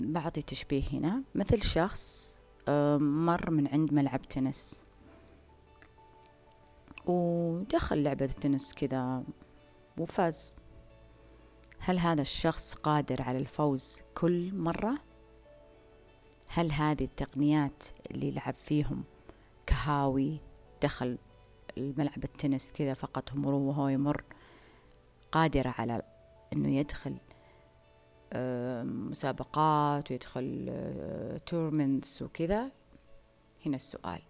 بعطي 0.00 0.42
تشبيه 0.42 0.82
هنا. 0.92 1.22
مثل 1.34 1.62
شخص 1.62 2.40
مر 2.68 3.50
من 3.50 3.68
عند 3.68 3.92
ملعب 3.92 4.22
تنس 4.22 4.84
ودخل 7.06 8.02
لعبة 8.02 8.24
التنس 8.24 8.74
كذا 8.74 9.24
وفاز 9.98 10.54
هل 11.78 11.98
هذا 11.98 12.22
الشخص 12.22 12.74
قادر 12.74 13.22
على 13.22 13.38
الفوز 13.38 14.02
كل 14.14 14.54
مرة؟ 14.54 14.98
هل 16.48 16.72
هذه 16.72 17.04
التقنيات 17.04 17.84
اللي 18.10 18.30
لعب 18.30 18.54
فيهم 18.54 19.04
كهاوي 19.66 20.38
دخل 20.82 21.18
الملعب 21.78 22.24
التنس 22.24 22.72
كذا 22.72 22.94
فقط 22.94 23.32
وهو 23.44 23.88
يمر 23.88 24.22
قادرة 25.32 25.74
على 25.78 26.02
إنه 26.52 26.68
يدخل 26.68 27.16
مسابقات 28.84 30.10
ويدخل 30.10 30.72
تورمنتس 31.46 32.22
وكذا 32.22 32.70
هنا 33.66 33.76
السؤال 33.76 34.22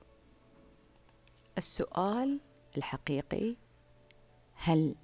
السؤال 1.58 2.40
الحقيقي 2.76 3.56
هل 4.54 4.94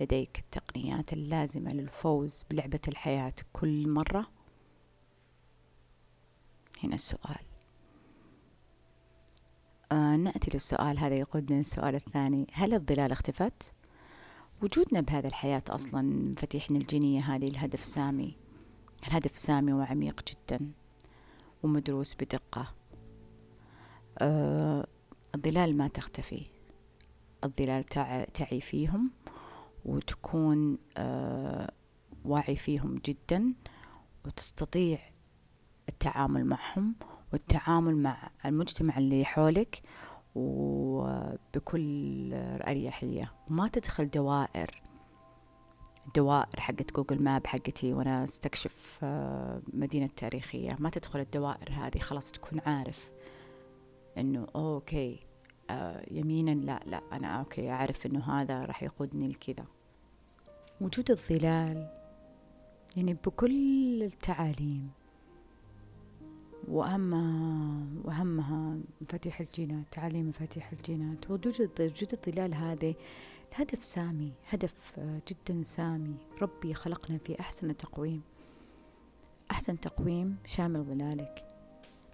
لديك 0.00 0.38
التقنيات 0.38 1.12
اللازمة 1.12 1.70
للفوز 1.70 2.44
بلعبة 2.50 2.80
الحياة 2.88 3.32
كل 3.52 3.88
مرة؟ 3.88 4.26
هنا 6.84 6.94
السؤال 6.94 7.44
آه 9.92 10.16
نأتي 10.16 10.50
للسؤال 10.54 10.98
هذا 10.98 11.14
يقودنا 11.14 11.56
للسؤال 11.56 11.94
الثاني 11.94 12.46
هل 12.52 12.74
الظلال 12.74 13.12
اختفت؟ 13.12 13.72
وجودنا 14.62 15.00
بهذه 15.00 15.26
الحياة 15.26 15.62
أصلا 15.68 16.02
مفاتيحنا 16.02 16.78
الجينية 16.78 17.20
هذه 17.20 17.48
الهدف 17.48 17.84
سامي. 17.84 18.36
الهدف 19.08 19.38
سامي 19.38 19.72
وعميق 19.72 20.20
جدا 20.28 20.70
ومدروس 21.62 22.14
بدقة. 22.14 22.74
آه 24.18 24.86
الظلال 25.34 25.76
ما 25.76 25.88
تختفي. 25.88 26.46
الظلال 27.44 27.84
تعي 28.32 28.60
فيهم 28.60 29.10
وتكون 29.84 30.78
آه 30.96 31.72
واعي 32.24 32.56
فيهم 32.56 33.00
جدا 33.04 33.54
وتستطيع 34.24 34.98
التعامل 35.88 36.44
معهم 36.44 36.94
والتعامل 37.32 37.96
مع 37.96 38.30
المجتمع 38.44 38.98
اللي 38.98 39.24
حولك 39.24 39.82
وبكل 40.36 42.34
أريحية. 42.68 43.32
وما 43.50 43.68
تدخل 43.68 44.10
دوائر. 44.10 44.82
الدوائر 46.06 46.60
حقت 46.60 46.92
Google 46.92 47.24
Map 47.24 47.46
حقتي 47.46 47.92
وأنا 47.92 48.24
أستكشف 48.24 48.98
آه، 49.02 49.62
مدينة 49.72 50.06
تاريخية. 50.16 50.76
ما 50.78 50.90
تدخل 50.90 51.20
الدوائر 51.20 51.72
هذه 51.72 51.98
خلاص 51.98 52.32
تكون 52.32 52.60
عارف 52.66 53.10
إنه 54.18 54.46
okay 54.56 55.26
آه، 55.70 56.04
يمينا 56.10 56.50
لا 56.50 56.80
لا 56.86 57.02
أنا 57.12 57.26
okay 57.38 57.70
أعرف 57.70 58.06
إنه 58.06 58.24
هذا 58.24 58.64
راح 58.64 58.82
يقودني 58.82 59.28
لكذا. 59.28 59.64
وجود 60.80 61.10
الظلال 61.10 61.90
يعني 62.96 63.14
بكل 63.14 64.02
التعاليم. 64.02 64.90
وأهمها 66.68 67.86
وأهمها 68.04 68.78
مفاتيح 69.00 69.40
الجينات 69.40 69.84
تعاليم 69.90 70.28
مفاتيح 70.28 70.72
الجينات. 70.72 71.30
وجود 71.30 71.70
وجود 71.80 72.12
الظلال 72.12 72.54
هذه 72.54 72.94
الهدف 73.52 73.84
سامي 73.84 74.32
هدف 74.48 74.92
آه، 74.98 75.20
جدا 75.28 75.62
سامي. 75.62 76.14
ربي 76.42 76.74
خلقنا 76.74 77.18
في 77.18 77.40
أحسن 77.40 77.76
تقويم. 77.76 78.22
أحسن 79.50 79.80
تقويم 79.80 80.36
شامل 80.46 80.82
ظلالك. 80.82 81.48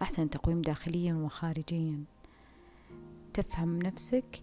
أحسن 0.02 0.30
تقويم 0.30 0.62
داخليا 0.62 1.14
وخارجيا. 1.14 2.04
تفهم 3.34 3.78
نفسك 3.78 4.40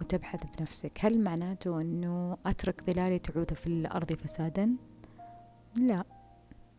وتبحث 0.00 0.40
بنفسك. 0.58 0.92
هل 1.00 1.20
معناته 1.20 1.80
أنه 1.80 2.38
أترك 2.46 2.84
ظلالي 2.84 3.18
تعود 3.18 3.54
في 3.54 3.66
الأرض 3.66 4.12
فسادا؟ 4.12 4.76
لا. 5.78 6.04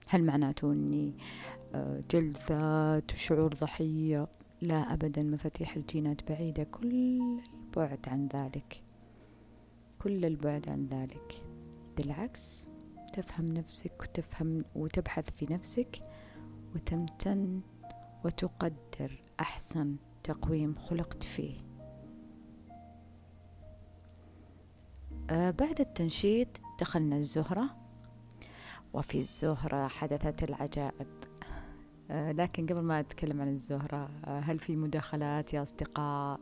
هل 0.08 0.24
معناته 0.24 0.72
أني 0.72 1.14
آه، 1.76 2.02
جلد 2.12 2.38
ذات 2.50 3.14
وشعور 3.14 3.54
ضحية. 3.54 4.28
لا 4.62 4.94
أبدا 4.94 5.24
مفاتيح 5.24 5.76
الجينات 5.76 6.30
بعيدة. 6.32 6.64
كل 6.64 7.22
البعد 7.54 8.00
عن 8.08 8.28
ذلك. 8.34 8.84
كل 10.00 10.26
البعد 10.26 10.70
عن 10.70 10.86
ذلك. 10.86 11.44
بالعكس 11.98 12.68
تفهم 13.14 13.54
نفسك 13.54 14.02
وتفهم 14.02 14.66
وتبحث 14.76 15.30
في 15.30 15.54
نفسك 15.54 16.04
وتمتن 16.76 17.62
وتقدر 18.26 19.24
أحسن 19.40 19.96
تقويم 20.24 20.76
خلقت 20.76 21.24
فيه. 21.24 21.58
آه 25.30 25.52
بعد 25.52 25.80
التنشيط 25.80 26.62
دخلنا 26.80 27.18
الزهرة. 27.18 27.78
وفي 28.94 29.18
الزهرة 29.18 29.88
حدثت 29.88 30.44
العجائب. 30.44 31.21
لكن 32.12 32.66
قبل 32.66 32.82
ما 32.82 33.00
أتكلم 33.00 33.42
عن 33.42 33.48
الزهرة 33.48 34.10
آه 34.26 34.40
هل 34.40 34.60
في 34.60 34.76
مداخلات 34.76 35.54
يا 35.54 35.62
أصدقاء 35.62 36.40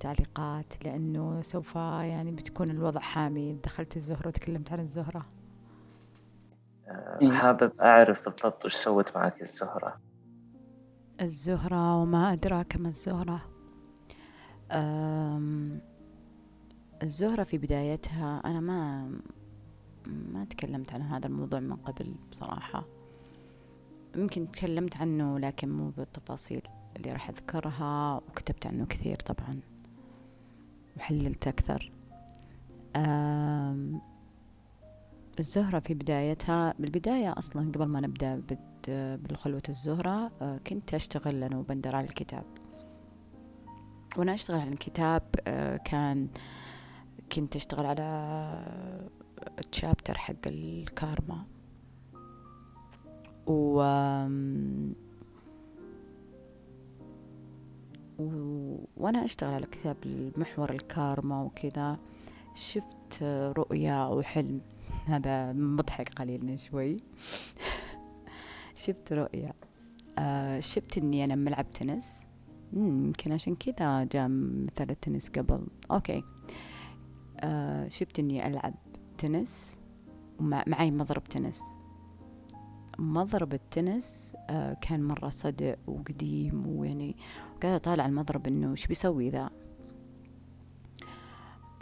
تعليقات؟ 0.00 0.84
لأنه 0.84 1.42
سوف 1.42 1.74
يعني 1.76 2.32
بتكون 2.32 2.70
الوضع 2.70 3.00
حامي. 3.00 3.52
دخلت 3.64 3.96
الزهرة 3.96 4.28
وتكلمت 4.28 4.72
عن 4.72 4.80
الزهرة. 4.80 5.22
آه، 6.88 7.30
حابب 7.32 7.72
أعرف 7.80 8.24
بالضبط 8.24 8.64
وش 8.64 8.74
سوت 8.74 9.16
معك 9.16 9.42
الزهرة. 9.42 10.00
الزهرة 11.20 11.96
وما 12.02 12.32
أدراك 12.32 12.76
ما 12.76 12.88
الزهرة. 12.88 13.40
الزهرة 17.02 17.44
في 17.44 17.58
بدايتها 17.58 18.42
أنا 18.44 18.60
ما 18.60 19.10
ما 20.06 20.44
تكلمت 20.44 20.94
عن 20.94 21.02
هذا 21.02 21.26
الموضوع 21.26 21.60
من 21.60 21.76
قبل 21.76 22.14
بصراحة. 22.30 22.95
يمكن 24.16 24.50
تكلمت 24.50 24.96
عنه 24.96 25.38
لكن 25.38 25.68
مو 25.68 25.90
بالتفاصيل 25.90 26.62
اللي 26.96 27.10
راح 27.10 27.28
أذكرها 27.28 28.16
وكتبت 28.16 28.66
عنه 28.66 28.86
كثير 28.86 29.16
طبعا 29.16 29.60
وحللت 30.96 31.48
أكثر. 31.48 31.92
الزهرة 35.38 35.78
في 35.78 35.94
بدايتها 35.94 36.74
بالبداية 36.78 37.34
أصلا 37.38 37.72
قبل 37.72 37.84
ما 37.84 38.00
نبدأ 38.00 38.42
بالخلوة 39.16 39.62
الزهرة 39.68 40.30
آه، 40.42 40.58
كنت 40.58 40.94
أشتغل 40.94 41.42
أنا 41.42 41.58
وبندر 41.58 41.96
على 41.96 42.06
الكتاب. 42.06 42.44
وأنا 44.16 44.34
أشتغل 44.34 44.60
على 44.60 44.70
الكتاب 44.70 45.22
آه، 45.46 45.76
كان 45.76 46.28
كنت 47.32 47.56
أشتغل 47.56 47.86
على 47.86 48.02
التشابتر 49.58 50.18
حق 50.18 50.46
الكارما. 50.46 51.44
و. 53.46 53.76
وأنا 58.96 59.24
أشتغل 59.24 59.54
على 59.54 59.66
كتاب 59.66 59.96
المحور 60.06 60.70
الكارما 60.70 61.42
وكذا 61.42 61.98
شفت 62.54 63.22
رؤيا 63.58 63.92
أو 63.92 64.22
حلم 64.22 64.60
هذا 65.06 65.52
مضحك 65.52 66.08
قليلا 66.08 66.56
شوي. 66.56 66.96
شفت 68.84 69.12
رؤيا. 69.12 69.52
آه 70.18 70.60
شفت 70.60 70.98
إني 70.98 71.24
أنا 71.24 71.34
ملعب 71.34 71.70
تنس. 71.70 72.26
يمكن 72.72 73.32
عشان 73.32 73.54
كذا 73.54 74.04
جاء 74.04 74.28
مثل 74.28 74.90
التنس 74.90 75.28
قبل. 75.28 75.66
okay. 75.90 76.22
آه 77.40 77.88
شفت 77.88 78.18
إني 78.18 78.46
ألعب 78.46 78.74
تنس. 79.18 79.78
ومعي 80.40 80.90
مضرب 80.90 81.24
تنس. 81.24 81.75
مضرب 82.98 83.54
التنس 83.54 84.32
آه 84.50 84.76
كان 84.80 85.02
مرة 85.02 85.28
صدي 85.28 85.78
وقديم 85.86 86.66
ويعني 86.66 87.16
قاعدة 87.62 87.76
أطالع 87.76 88.06
المضرب 88.06 88.46
إنه 88.46 88.72
وش 88.72 88.86
بيسوي 88.86 89.30
ذا؟ 89.30 89.50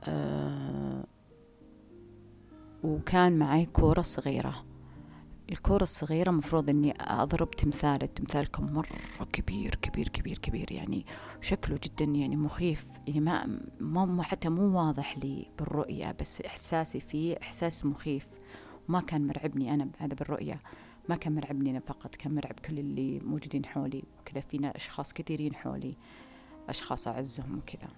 آه 0.01 1.05
وكان 2.85 3.39
معي 3.39 3.67
كورة 3.67 4.03
صغيرة. 4.03 4.65
الكورة 5.53 5.83
الصغيرة 5.83 6.31
مفروض 6.31 6.71
إني 6.71 6.95
أضرب 7.01 7.51
تمثال 7.51 8.03
التمثال 8.03 8.47
كان 8.47 8.73
مرة 8.73 8.89
كبير 9.33 9.75
كبير 9.75 10.09
كبير 10.09 10.39
كبير 10.39 10.73
يعني 10.73 11.07
شكله 11.41 11.79
جدا 11.85 12.05
يعني 12.05 12.37
مخيف 12.37 12.87
يعني 13.07 13.21
ما 13.21 13.61
ما 13.81 14.23
حتى 14.23 14.49
مو 14.49 14.79
واضح 14.79 15.19
لي 15.19 15.51
بالرؤية 15.59 16.17
بس 16.21 16.41
إحساسي 16.41 17.01
فيه 17.01 17.37
إحساس 17.43 17.85
مخيف. 17.87 18.29
وما 18.89 19.01
كان 19.01 19.27
مرعبني 19.27 19.75
أنا 19.75 19.89
هذا 19.99 20.15
بالرؤية. 20.15 20.61
ما 21.09 21.17
كان 21.17 21.35
مرعبني 21.35 21.71
أنا 21.71 21.81
فقط 21.81 22.15
كان 22.15 22.35
مرعب 22.35 22.55
كل 22.61 22.79
اللي 22.79 23.21
موجودين 23.21 23.67
حولي 23.67 24.03
وكذا 24.21 24.41
فينا 24.41 24.77
أشخاص 24.77 25.13
كثيرين 25.13 25.55
حولي 25.55 25.97
أشخاص 26.69 27.09
أعزهم 27.09 27.59
وكذا. 27.59 27.89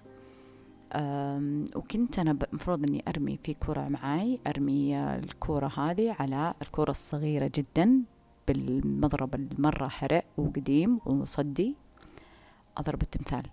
وكنت 1.77 2.19
أنا 2.19 2.38
المفروض 2.53 2.85
أني 2.88 3.05
أرمي 3.09 3.38
في 3.45 3.55
كرة 3.55 3.88
معاي 3.88 4.40
أرمي 4.47 4.99
الكرة 4.99 5.66
هذه 5.66 6.16
على 6.19 6.55
الكرة 6.62 6.90
الصغيرة 6.90 7.51
جدا 7.55 8.03
بالمضرب 8.49 9.35
المرة 9.35 9.88
حرق 9.88 10.25
وقديم 10.37 11.01
وصدي 11.07 11.77
أضرب 12.77 13.03
التمثال. 13.03 13.51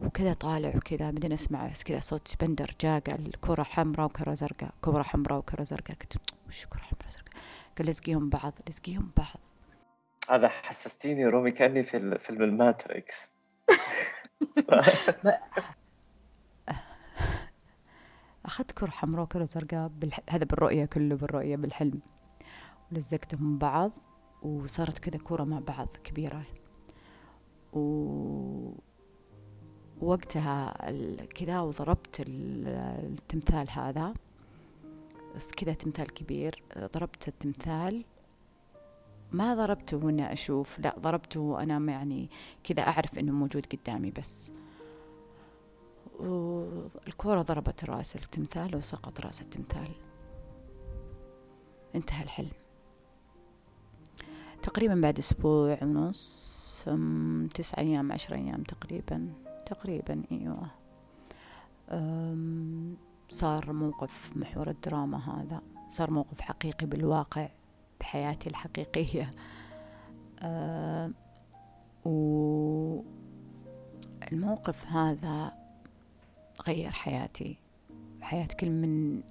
وكذا 0.00 0.32
طالع 0.32 0.76
وكذا 0.76 1.10
بعدين 1.10 1.32
أسمع 1.32 1.72
كذا 1.84 2.00
صوت 2.00 2.28
سبندر 2.28 2.70
جاء 2.80 3.00
قال 3.00 3.40
كرة 3.40 3.62
حمراء 3.62 4.06
وكرة 4.06 4.34
زرقاء 4.34 4.74
كرة 4.80 5.02
حمراء 5.02 5.38
وكرة 5.38 5.62
زرقاء. 5.62 5.96
قلت 5.96 6.16
وش 6.48 6.66
كرة 6.66 6.78
حمراء 6.78 7.08
زرقاء؟ 7.08 7.42
قال 7.78 7.86
لزقيهم 7.86 8.28
بعض 8.28 8.52
لزقيهم 8.68 9.10
بعض. 9.16 9.40
هذا 10.30 10.48
حسستيني 10.48 11.26
رومي 11.26 11.50
كأني 11.50 11.82
في 11.82 12.18
فيلم 12.18 12.42
الماتريكس. 12.42 13.30
أخذت 18.46 18.72
كرة 18.72 18.90
حمراء 18.90 19.24
وكرة 19.24 19.44
زرقاء 19.44 19.88
بالح... 19.88 20.20
هذا 20.30 20.44
بالرؤية 20.44 20.84
كله 20.84 21.14
بالرؤية 21.14 21.56
بالحلم. 21.56 22.00
ولزقتهم 22.92 23.58
بعض 23.58 23.92
وصارت 24.42 24.98
كذا 24.98 25.18
كرة 25.24 25.44
مع 25.44 25.58
بعض 25.58 25.88
كبيرة. 26.04 26.42
و 27.72 28.84
وقتها 30.04 30.90
كذا 31.24 31.60
وضربت 31.60 32.24
التمثال 32.26 33.70
هذا. 33.70 34.14
كذا 35.56 35.74
تمثال 35.74 36.14
كبير 36.14 36.62
ضربت 36.78 37.28
التمثال. 37.28 38.04
ما 39.32 39.54
ضربته 39.54 39.96
وأنا 39.96 40.32
أشوف 40.32 40.78
لا 40.78 40.94
ضربته 40.98 41.40
وأنا 41.40 41.92
يعني 41.92 42.30
كذا 42.64 42.82
أعرف 42.82 43.18
إنه 43.18 43.32
موجود 43.32 43.66
قدامي 43.66 44.10
بس. 44.10 44.52
والكورة 46.20 47.42
ضربت 47.42 47.84
رأس 47.84 48.16
التمثال 48.16 48.76
وسقط 48.76 49.20
رأس 49.20 49.42
التمثال. 49.42 49.90
انتهى 51.94 52.22
الحلم. 52.22 52.52
تقريبا 54.62 54.94
بعد 54.94 55.18
أسبوع 55.18 55.78
ونص 55.82 56.84
تسعة 57.54 57.78
أيام 57.78 58.12
عشر 58.12 58.34
أيام 58.34 58.62
تقريبا. 58.62 59.43
تقريبا 59.66 60.22
إيوه. 60.32 60.70
صار 63.30 63.72
موقف 63.72 64.36
محور 64.36 64.70
الدراما 64.70 65.18
هذا. 65.18 65.62
صار 65.88 66.10
موقف 66.10 66.40
حقيقي 66.40 66.86
بالواقع 66.86 67.48
بحياتي 68.00 68.50
الحقيقية. 68.50 69.30
آه 70.40 71.10
والموقف 74.32 74.86
هذا 74.86 75.52
غير 76.66 76.90
حياتي. 76.90 77.58
حياة 78.22 78.48
كل 78.60 78.70
من 78.70 79.22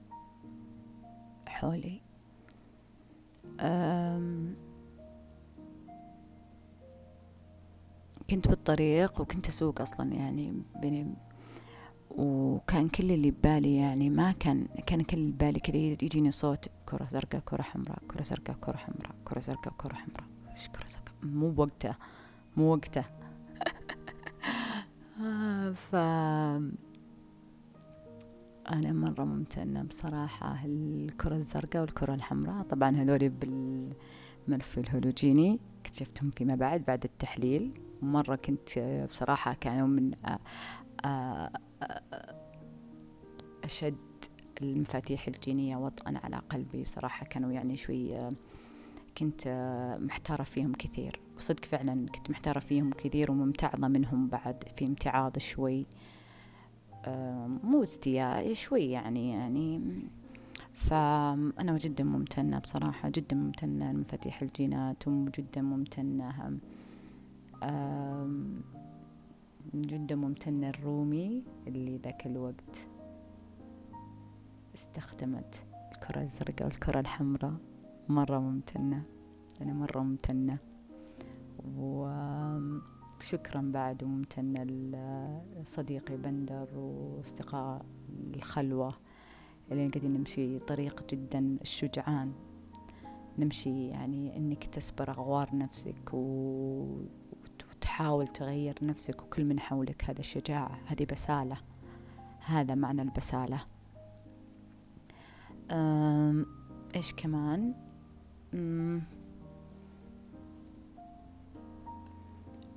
حولي. 1.48 2.02
كنت 8.34 8.48
بالطريق 8.48 9.22
وكنت 9.22 9.48
أسوق 9.48 9.82
أصلا 9.82 10.14
يعني 10.14 10.54
بيني 10.82 11.16
وكان 12.10 12.88
كل 12.88 13.12
اللي 13.12 13.32
ببالي 13.32 13.76
يعني 13.76 14.10
ما 14.10 14.32
كان 14.32 14.66
كان 14.86 15.02
كل 15.02 15.18
اللي 15.18 15.32
ببالي 15.32 15.60
كذا 15.60 15.78
يجيني 15.78 16.32
صوت 16.32 16.66
كرة 16.86 17.08
زرقاء 17.12 17.42
كرة 17.46 17.62
حمراء 17.62 18.00
كرة 18.08 18.22
زرقاء 18.22 18.56
كرة 18.62 18.78
حمراء 18.78 19.16
كرة 19.26 19.40
زرقاء 19.40 19.74
كرة 19.78 19.94
حمراء. 19.94 20.28
إيش 20.52 20.70
كرة 20.70 20.86
زرقاء؟ 20.88 21.14
مو 21.24 21.50
بوقته 21.50 21.96
مو 22.58 22.74
وقته 22.74 23.04
ف 25.84 25.96
أنا 28.70 28.94
مرة 28.94 29.24
ممتنة 29.24 29.84
بصراحة 29.84 30.66
الكرة 30.66 31.36
الزرقاء 31.36 31.82
والكرة 31.82 32.14
الحمراء. 32.14 32.64
طبعا 32.64 32.96
هذول 32.96 33.30
بالملف 33.30 34.80
الهولوجيني 34.80 35.60
اكتشفتهم 35.82 36.32
فيما 36.32 36.56
بعد 36.56 36.84
بعد 36.84 37.04
التحليل. 37.04 37.83
مرة 38.04 38.36
كنت 38.36 38.80
بصراحة 39.10 39.54
كانوا 39.54 39.88
من 39.88 40.12
أشد 43.64 43.98
المفاتيح 44.62 45.28
الجينية 45.28 45.78
وطئا 45.78 46.20
على 46.24 46.42
قلبي. 46.50 46.84
بصراحة 46.84 47.26
كانوا 47.26 47.52
يعني 47.52 47.76
شوي 47.76 48.30
كنت 49.18 49.48
محتارة 50.02 50.44
فيهم 50.44 50.74
كثير. 50.74 51.20
وصدق 51.38 51.66
فعلا 51.66 52.08
كنت 52.08 52.30
محتارة 52.30 52.60
فيهم 52.60 52.92
كثير 52.92 53.32
وممتعضة 53.32 53.88
منهم 53.88 54.28
بعد 54.28 54.64
في 54.78 54.86
امتعاض 54.86 55.38
شوي 55.38 55.86
مو 57.64 57.84
استياء 57.84 58.54
شوي 58.54 58.92
يعني 58.92 59.32
يعني 59.32 59.82
فأنا 60.74 61.78
جدا 61.78 62.04
ممتنة 62.04 62.60
بصراحة 62.60 63.10
جدا 63.10 63.36
ممتنة 63.36 63.92
لمفاتيح 63.92 64.42
الجينات 64.42 65.08
وجدا 65.08 65.62
ممتنة 65.62 66.60
جدا 69.76 70.16
ممتنة 70.16 70.70
الرومي 70.70 71.44
اللي 71.68 71.98
ذاك 71.98 72.26
الوقت 72.28 72.88
استخدمت 74.76 75.66
الكرة 75.92 76.22
الزرقاء 76.22 76.68
والكرة 76.68 77.00
الحمراء. 77.00 77.54
مرة 78.10 78.40
ممتنة 78.40 79.04
أنا 79.62 79.74
مرة 79.74 80.00
ممتنة. 80.00 80.58
وشكرا 81.78 83.62
بعد 83.62 84.04
وممتنة 84.04 84.64
لصديقي 84.64 86.18
بندر 86.18 86.68
واصدقاء 86.76 87.86
الخلوة 88.36 88.94
اللي 89.72 89.88
قاعدين 89.88 90.14
نمشي 90.14 90.60
طريق 90.60 91.10
جدا 91.10 91.58
الشجعان. 91.62 92.32
نمشي 93.40 93.88
يعني 93.88 94.38
إنك 94.38 94.64
تسبر 94.64 95.10
أغوار 95.10 95.56
نفسك 95.56 96.14
و... 96.14 96.86
وتحاول 97.94 98.28
تغير 98.28 98.78
نفسك 98.82 99.22
وكل 99.22 99.46
من 99.46 99.60
حولك 99.60 100.04
هذا 100.10 100.20
الشجاعة 100.20 100.80
هذه 100.86 101.06
بسالة. 101.12 101.58
هذا 102.46 102.76
معنى 102.76 103.02
البسالة. 103.02 103.66
إيش 106.96 107.14
كمان؟ 107.14 107.74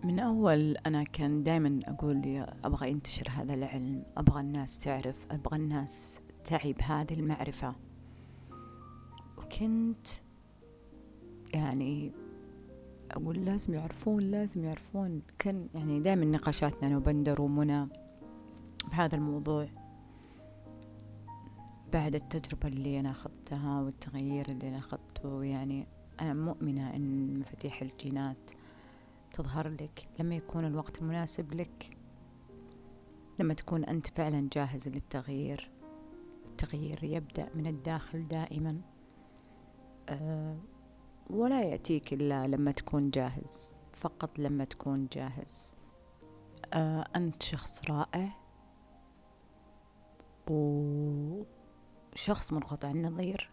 من 0.05 0.19
أول 0.21 0.77
أنا 0.77 1.05
كان 1.05 1.43
دائما 1.43 1.81
أقول 1.85 2.17
لي 2.17 2.57
أبغى 2.65 2.91
أنتشر 2.91 3.29
هذا 3.31 3.55
العلم 3.55 4.05
أبغى 4.17 4.41
الناس 4.41 4.79
تعرف 4.79 5.27
أبغى 5.31 5.57
الناس 5.57 6.21
تعي 6.45 6.73
بهذه 6.73 7.15
المعرفة. 7.15 7.75
وكنت 9.39 10.07
يعني 11.55 12.13
أقول 13.11 13.45
لازم 13.45 13.75
يعرفون 13.75 14.23
لازم 14.23 14.65
يعرفون. 14.65 15.23
كان 15.39 15.69
يعني 15.75 16.01
دائما 16.01 16.25
نقاشاتنا 16.25 16.89
أنا 16.89 16.97
وبندر 16.97 17.41
ومنى 17.41 17.89
بهذا 18.91 19.17
الموضوع. 19.17 19.69
بعد 21.93 22.15
التجربة 22.15 22.69
اللي 22.69 23.01
أنا 23.01 23.11
أخذتها 23.11 23.81
والتغيير 23.81 24.49
اللي 24.49 24.69
أنا 24.69 24.77
أخذته 24.77 25.45
يعني 25.45 25.87
أنا 26.21 26.35
مؤمنة 26.35 26.97
أن 26.97 27.39
مفاتيح 27.39 27.83
الجينات 27.83 28.51
تظهر 29.33 29.69
لك 29.69 30.09
لما 30.21 30.37
يكون 30.37 30.65
الوقت 30.65 31.03
المناسب 31.03 31.55
لك. 31.55 31.97
لما 33.39 33.55
تكون 33.55 33.85
أنت 33.85 34.07
فعلا 34.07 34.49
جاهز 34.53 34.89
للتغيير. 34.89 35.71
التغيير 36.47 37.05
يبدأ 37.05 37.49
من 37.55 37.67
الداخل 37.67 38.29
دائما. 38.29 38.81
أه 40.09 40.57
ولا 41.31 41.63
يأتيك 41.63 42.13
إلا 42.13 42.47
لما 42.47 42.71
تكون 42.71 43.11
جاهز 43.11 43.75
فقط 43.93 44.39
لما 44.39 44.65
تكون 44.65 45.09
جاهز. 45.13 45.73
أه 46.73 47.05
أنت 47.17 47.43
شخص 47.43 47.91
رائع 47.91 48.29
وشخص 50.51 52.53
منقطع 52.53 52.91
النظير. 52.91 53.51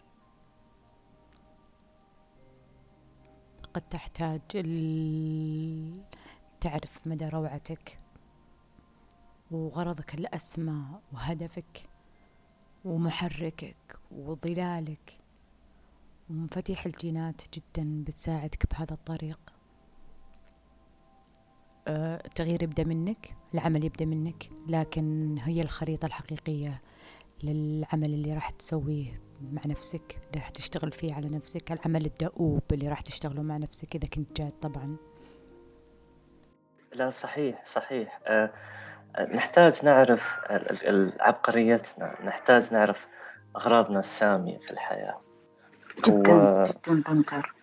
قد 3.74 3.88
تحتاج 3.88 4.40
تعرف 6.60 7.06
مدى 7.06 7.28
روعتك 7.28 7.98
وغرضك 9.50 10.14
الأسمى 10.14 10.84
وهدفك 11.12 11.88
ومحركك 12.84 13.98
وظلالك. 14.10 15.23
ومفاتيح 16.30 16.86
الجينات 16.86 17.42
جدا 17.54 18.04
بتساعدك 18.06 18.66
بهذا 18.70 18.92
الطريق. 18.92 19.38
أه، 21.88 22.22
التغيير 22.24 22.62
يبدأ 22.62 22.84
منك 22.84 23.36
العمل 23.54 23.84
يبدأ 23.84 24.04
منك 24.04 24.50
لكن 24.68 25.38
هي 25.38 25.62
الخريطة 25.62 26.06
الحقيقية 26.06 26.82
للعمل 27.42 28.14
اللي 28.14 28.34
راح 28.34 28.50
تسويه 28.50 29.20
مع 29.52 29.62
نفسك 29.66 30.18
اللي 30.26 30.40
راح 30.40 30.50
تشتغل 30.50 30.92
فيه 30.92 31.14
على 31.14 31.28
نفسك 31.28 31.72
العمل 31.72 32.06
الدؤوب 32.06 32.62
اللي 32.72 32.88
راح 32.88 33.00
تشتغله 33.00 33.42
مع 33.42 33.56
نفسك 33.56 33.94
إذا 33.96 34.08
كنت 34.08 34.40
جاد 34.40 34.50
طبعا. 34.50 34.96
لا 36.94 37.10
صحيح 37.10 37.64
صحيح. 37.64 38.20
أه 38.26 38.52
نحتاج 39.34 39.84
نعرف 39.84 40.38
عبقريتنا 41.20 42.24
نحتاج 42.24 42.72
نعرف 42.72 43.06
أغراضنا 43.56 43.98
السامية 43.98 44.58
في 44.58 44.70
الحياة. 44.70 45.23
جدا. 45.98 46.64
جدا 46.64 47.02
بنكر 47.06 47.54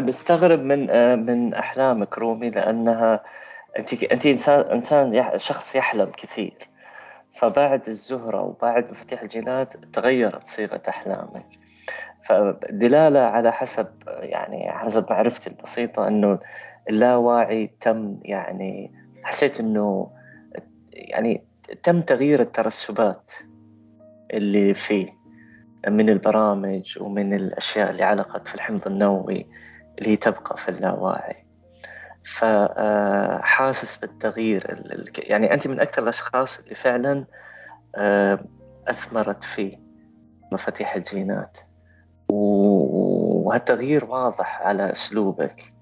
بستغرب 0.00 0.60
من 0.60 0.90
أه 0.90 1.14
من 1.16 1.54
أحلامك 1.54 2.18
رومي 2.18 2.50
لأنها 2.50 3.24
أنت 3.78 4.04
أنت 4.04 4.26
إنسان 4.26 4.60
إنسان 4.60 5.38
شخص 5.38 5.76
يحلم 5.76 6.10
كثير. 6.16 6.68
فبعد 7.34 7.88
الزهرة 7.88 8.42
وبعد 8.42 8.90
مفاتيح 8.90 9.22
الجينات 9.22 9.76
تغيرت 9.76 10.46
صيغة 10.46 10.82
أحلامك. 10.88 11.46
فدلالة 12.22 13.20
على 13.20 13.52
حسب 13.52 13.86
يعني 14.06 14.72
حسب 14.72 15.06
معرفتي 15.10 15.50
البسيطة 15.50 16.08
إنه 16.08 16.38
اللاواعي 16.88 17.70
تم 17.80 18.18
يعني 18.22 18.92
حسيت 19.24 19.60
إنه 19.60 20.10
يعني 20.92 21.47
تم 21.82 22.00
تغيير 22.02 22.40
الترسبات 22.40 23.32
اللي 24.32 24.74
فيه 24.74 25.18
من 25.88 26.08
البرامج 26.10 26.98
ومن 27.00 27.34
الأشياء 27.34 27.90
اللي 27.90 28.04
علقت 28.04 28.48
في 28.48 28.54
الحمض 28.54 28.86
النووي 28.86 29.46
اللي 29.98 30.16
تبقى 30.16 30.56
في 30.56 30.68
اللاواعي. 30.68 31.44
فحاسس 32.24 33.96
بالتغيير 33.96 34.84
يعني 35.18 35.54
أنت 35.54 35.68
من 35.68 35.80
أكثر 35.80 36.02
الأشخاص 36.02 36.58
اللي 36.58 36.74
فعلا 36.74 37.24
أثمرت 38.88 39.44
في 39.44 39.78
مفاتيح 40.52 40.94
الجينات. 40.94 41.58
وهالتغيير 42.32 44.04
واضح 44.04 44.62
على 44.62 44.92
أسلوبك. 44.92 45.72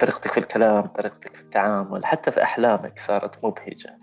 طريقتك 0.00 0.32
في 0.32 0.38
الكلام 0.38 0.86
طريقتك 0.86 1.36
في 1.36 1.42
التعامل 1.42 2.06
حتى 2.06 2.30
في 2.30 2.42
أحلامك 2.42 2.98
صارت 2.98 3.44
مبهجة. 3.44 3.98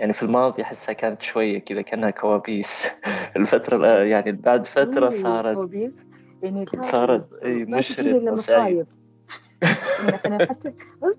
يعني 0.00 0.12
في 0.12 0.22
الماضي 0.22 0.62
أحسها 0.62 0.92
كانت 0.92 1.22
شوية 1.22 1.58
كذا 1.58 1.82
كأنها 1.82 2.10
كوابيس. 2.10 2.90
الفترة 3.36 3.88
يعني 3.88 4.32
بعد 4.32 4.66
فترة 4.66 5.10
صارت 5.10 5.54
كوابيس. 5.54 6.04
يعني 6.42 6.66
صارت 6.82 7.28
مشرق 7.44 8.32
وسعيد 8.32 8.86
أنا 10.26 10.46
حتى 10.46 10.72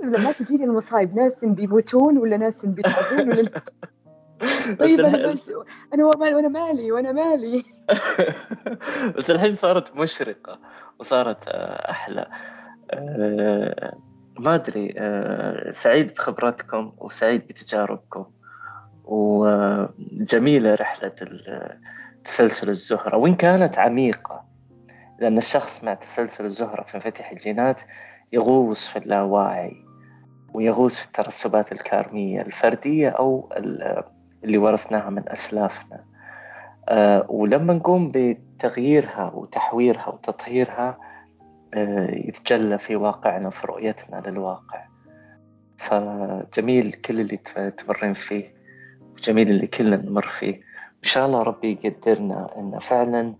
لما 0.03 0.31
تجيني 0.31 0.63
المصايب 0.63 1.15
ناس 1.15 1.45
بيموتون 1.45 2.17
ولا 2.17 2.37
ناس 2.37 2.65
بيتعبون 2.65 3.29
ولا 3.29 3.41
ناس؟ 3.41 3.69
طيب 4.79 4.99
أنا 4.99 5.31
بس 5.31 5.51
أنا 5.93 6.05
وأنا 6.05 6.47
مالي 6.47 6.91
وأنا 6.91 7.11
مالي. 7.11 7.63
بس 9.17 9.31
الحين 9.31 9.53
صارت 9.53 9.95
مشرقة 9.95 10.59
وصارت 10.99 11.37
آه، 11.47 11.91
أحلى. 11.91 12.27
أه 12.91 13.97
ما 14.39 14.55
أدري 14.55 14.93
أه 14.97 15.71
سعيد 15.71 16.13
بخبراتكم 16.13 16.93
وسعيد 16.97 17.47
بتجاربكم. 17.47 18.25
وجميلة 19.11 20.75
رحلة 20.75 21.13
تسلسل 22.25 22.69
الزهرة. 22.69 23.17
وإن 23.17 23.35
كانت 23.35 23.77
عميقة 23.79 24.43
لأن 25.19 25.37
الشخص 25.37 25.83
مع 25.83 25.93
تسلسل 25.93 26.45
الزهرة 26.45 26.83
في 26.83 26.99
فتح 26.99 27.31
الجينات 27.31 27.81
يغوص 28.33 28.87
في 28.87 28.99
اللاواعي 28.99 29.85
ويغوص 30.53 30.99
في 30.99 31.05
الترسبات 31.05 31.71
الكارمية 31.71 32.41
الفردية 32.41 33.09
أو 33.09 33.49
اللي 34.43 34.57
ورثناها 34.57 35.09
من 35.09 35.29
أسلافنا. 35.29 36.03
أه 36.89 37.25
ولما 37.29 37.73
نقوم 37.73 38.11
بتغييرها 38.15 39.31
وتحويرها 39.33 40.07
وتطهيرها 40.09 40.97
أه 41.73 42.11
يتجلى 42.11 42.77
في 42.77 42.95
واقعنا 42.95 43.49
في 43.49 43.67
رؤيتنا 43.67 44.23
للواقع. 44.25 44.85
فجميل 45.77 46.91
كل 46.91 47.19
اللي 47.19 47.37
تمرين 47.77 48.13
فيه. 48.13 48.60
وجميل 49.13 49.49
اللي 49.49 49.67
كلنا 49.67 49.97
نمر 49.97 50.27
فيه. 50.27 50.55
إن 51.03 51.09
شاء 51.09 51.25
الله 51.25 51.43
ربي 51.43 51.79
يقدرنا 51.83 52.59
إن 52.59 52.79
فعلا 52.79 53.33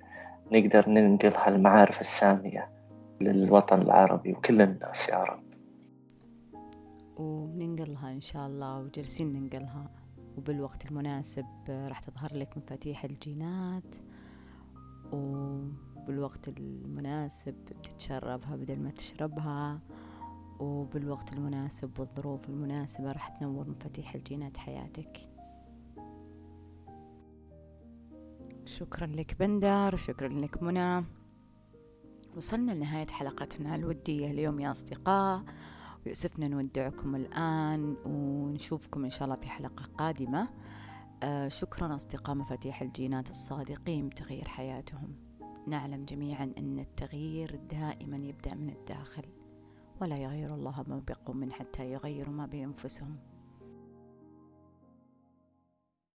نقدر 0.51 0.89
ننقل 0.89 1.33
هالمعارف 1.35 2.01
السامية 2.01 2.69
للوطن 3.21 3.81
العربي 3.81 4.31
وكل 4.31 4.61
الناس 4.61 5.09
يا 5.09 5.23
رب. 5.23 5.43
وننقلها 7.17 8.11
إن 8.11 8.21
شاء 8.21 8.47
الله 8.47 8.79
وجالسين 8.79 9.31
ننقلها. 9.31 9.91
وبالوقت 10.37 10.91
المناسب 10.91 11.45
راح 11.69 11.99
تظهر 11.99 12.29
لك 12.33 12.57
مفاتيح 12.57 13.03
الجينات. 13.03 13.95
وبالوقت 15.11 16.47
المناسب 16.47 17.55
بتتشربها 17.79 18.55
بدل 18.55 18.79
ما 18.79 18.89
تشربها. 18.89 19.79
وبالوقت 20.59 21.33
المناسب 21.33 21.99
والظروف 21.99 22.49
المناسبة 22.49 23.11
راح 23.11 23.27
تنور 23.27 23.69
مفاتيح 23.69 24.15
الجينات 24.15 24.57
حياتك. 24.57 25.30
شكرا 28.71 29.07
لك 29.07 29.39
بندر 29.39 29.91
وشكرا 29.93 30.27
لك 30.27 30.63
منى. 30.63 31.05
وصلنا 32.35 32.71
لنهاية 32.71 33.07
حلقتنا 33.07 33.75
الودية 33.75 34.31
اليوم 34.31 34.59
يا 34.59 34.71
أصدقاء. 34.71 35.43
ويؤسفنا 36.05 36.47
نودعكم 36.47 37.15
الآن 37.15 37.95
ونشوفكم 38.05 39.03
إن 39.03 39.09
شاء 39.09 39.23
الله 39.23 39.35
في 39.35 39.49
حلقة 39.49 39.85
قادمة. 39.97 40.49
آه 41.23 41.47
شكرا 41.47 41.95
أصدقاء 41.95 42.35
مفاتيح 42.35 42.81
الجينات 42.81 43.29
الصادقين 43.29 44.09
بتغيير 44.09 44.47
حياتهم. 44.47 45.15
نعلم 45.67 46.05
جميعا 46.05 46.53
أن 46.57 46.79
التغيير 46.79 47.55
دائما 47.55 48.17
يبدأ 48.17 48.55
من 48.55 48.69
الداخل 48.69 49.23
ولا 50.01 50.17
يغير 50.17 50.55
الله 50.55 50.83
ما 50.87 51.01
بقوم 51.07 51.51
حتى 51.51 51.91
يغيروا 51.91 52.33
ما 52.33 52.45
بأنفسهم. 52.45 53.17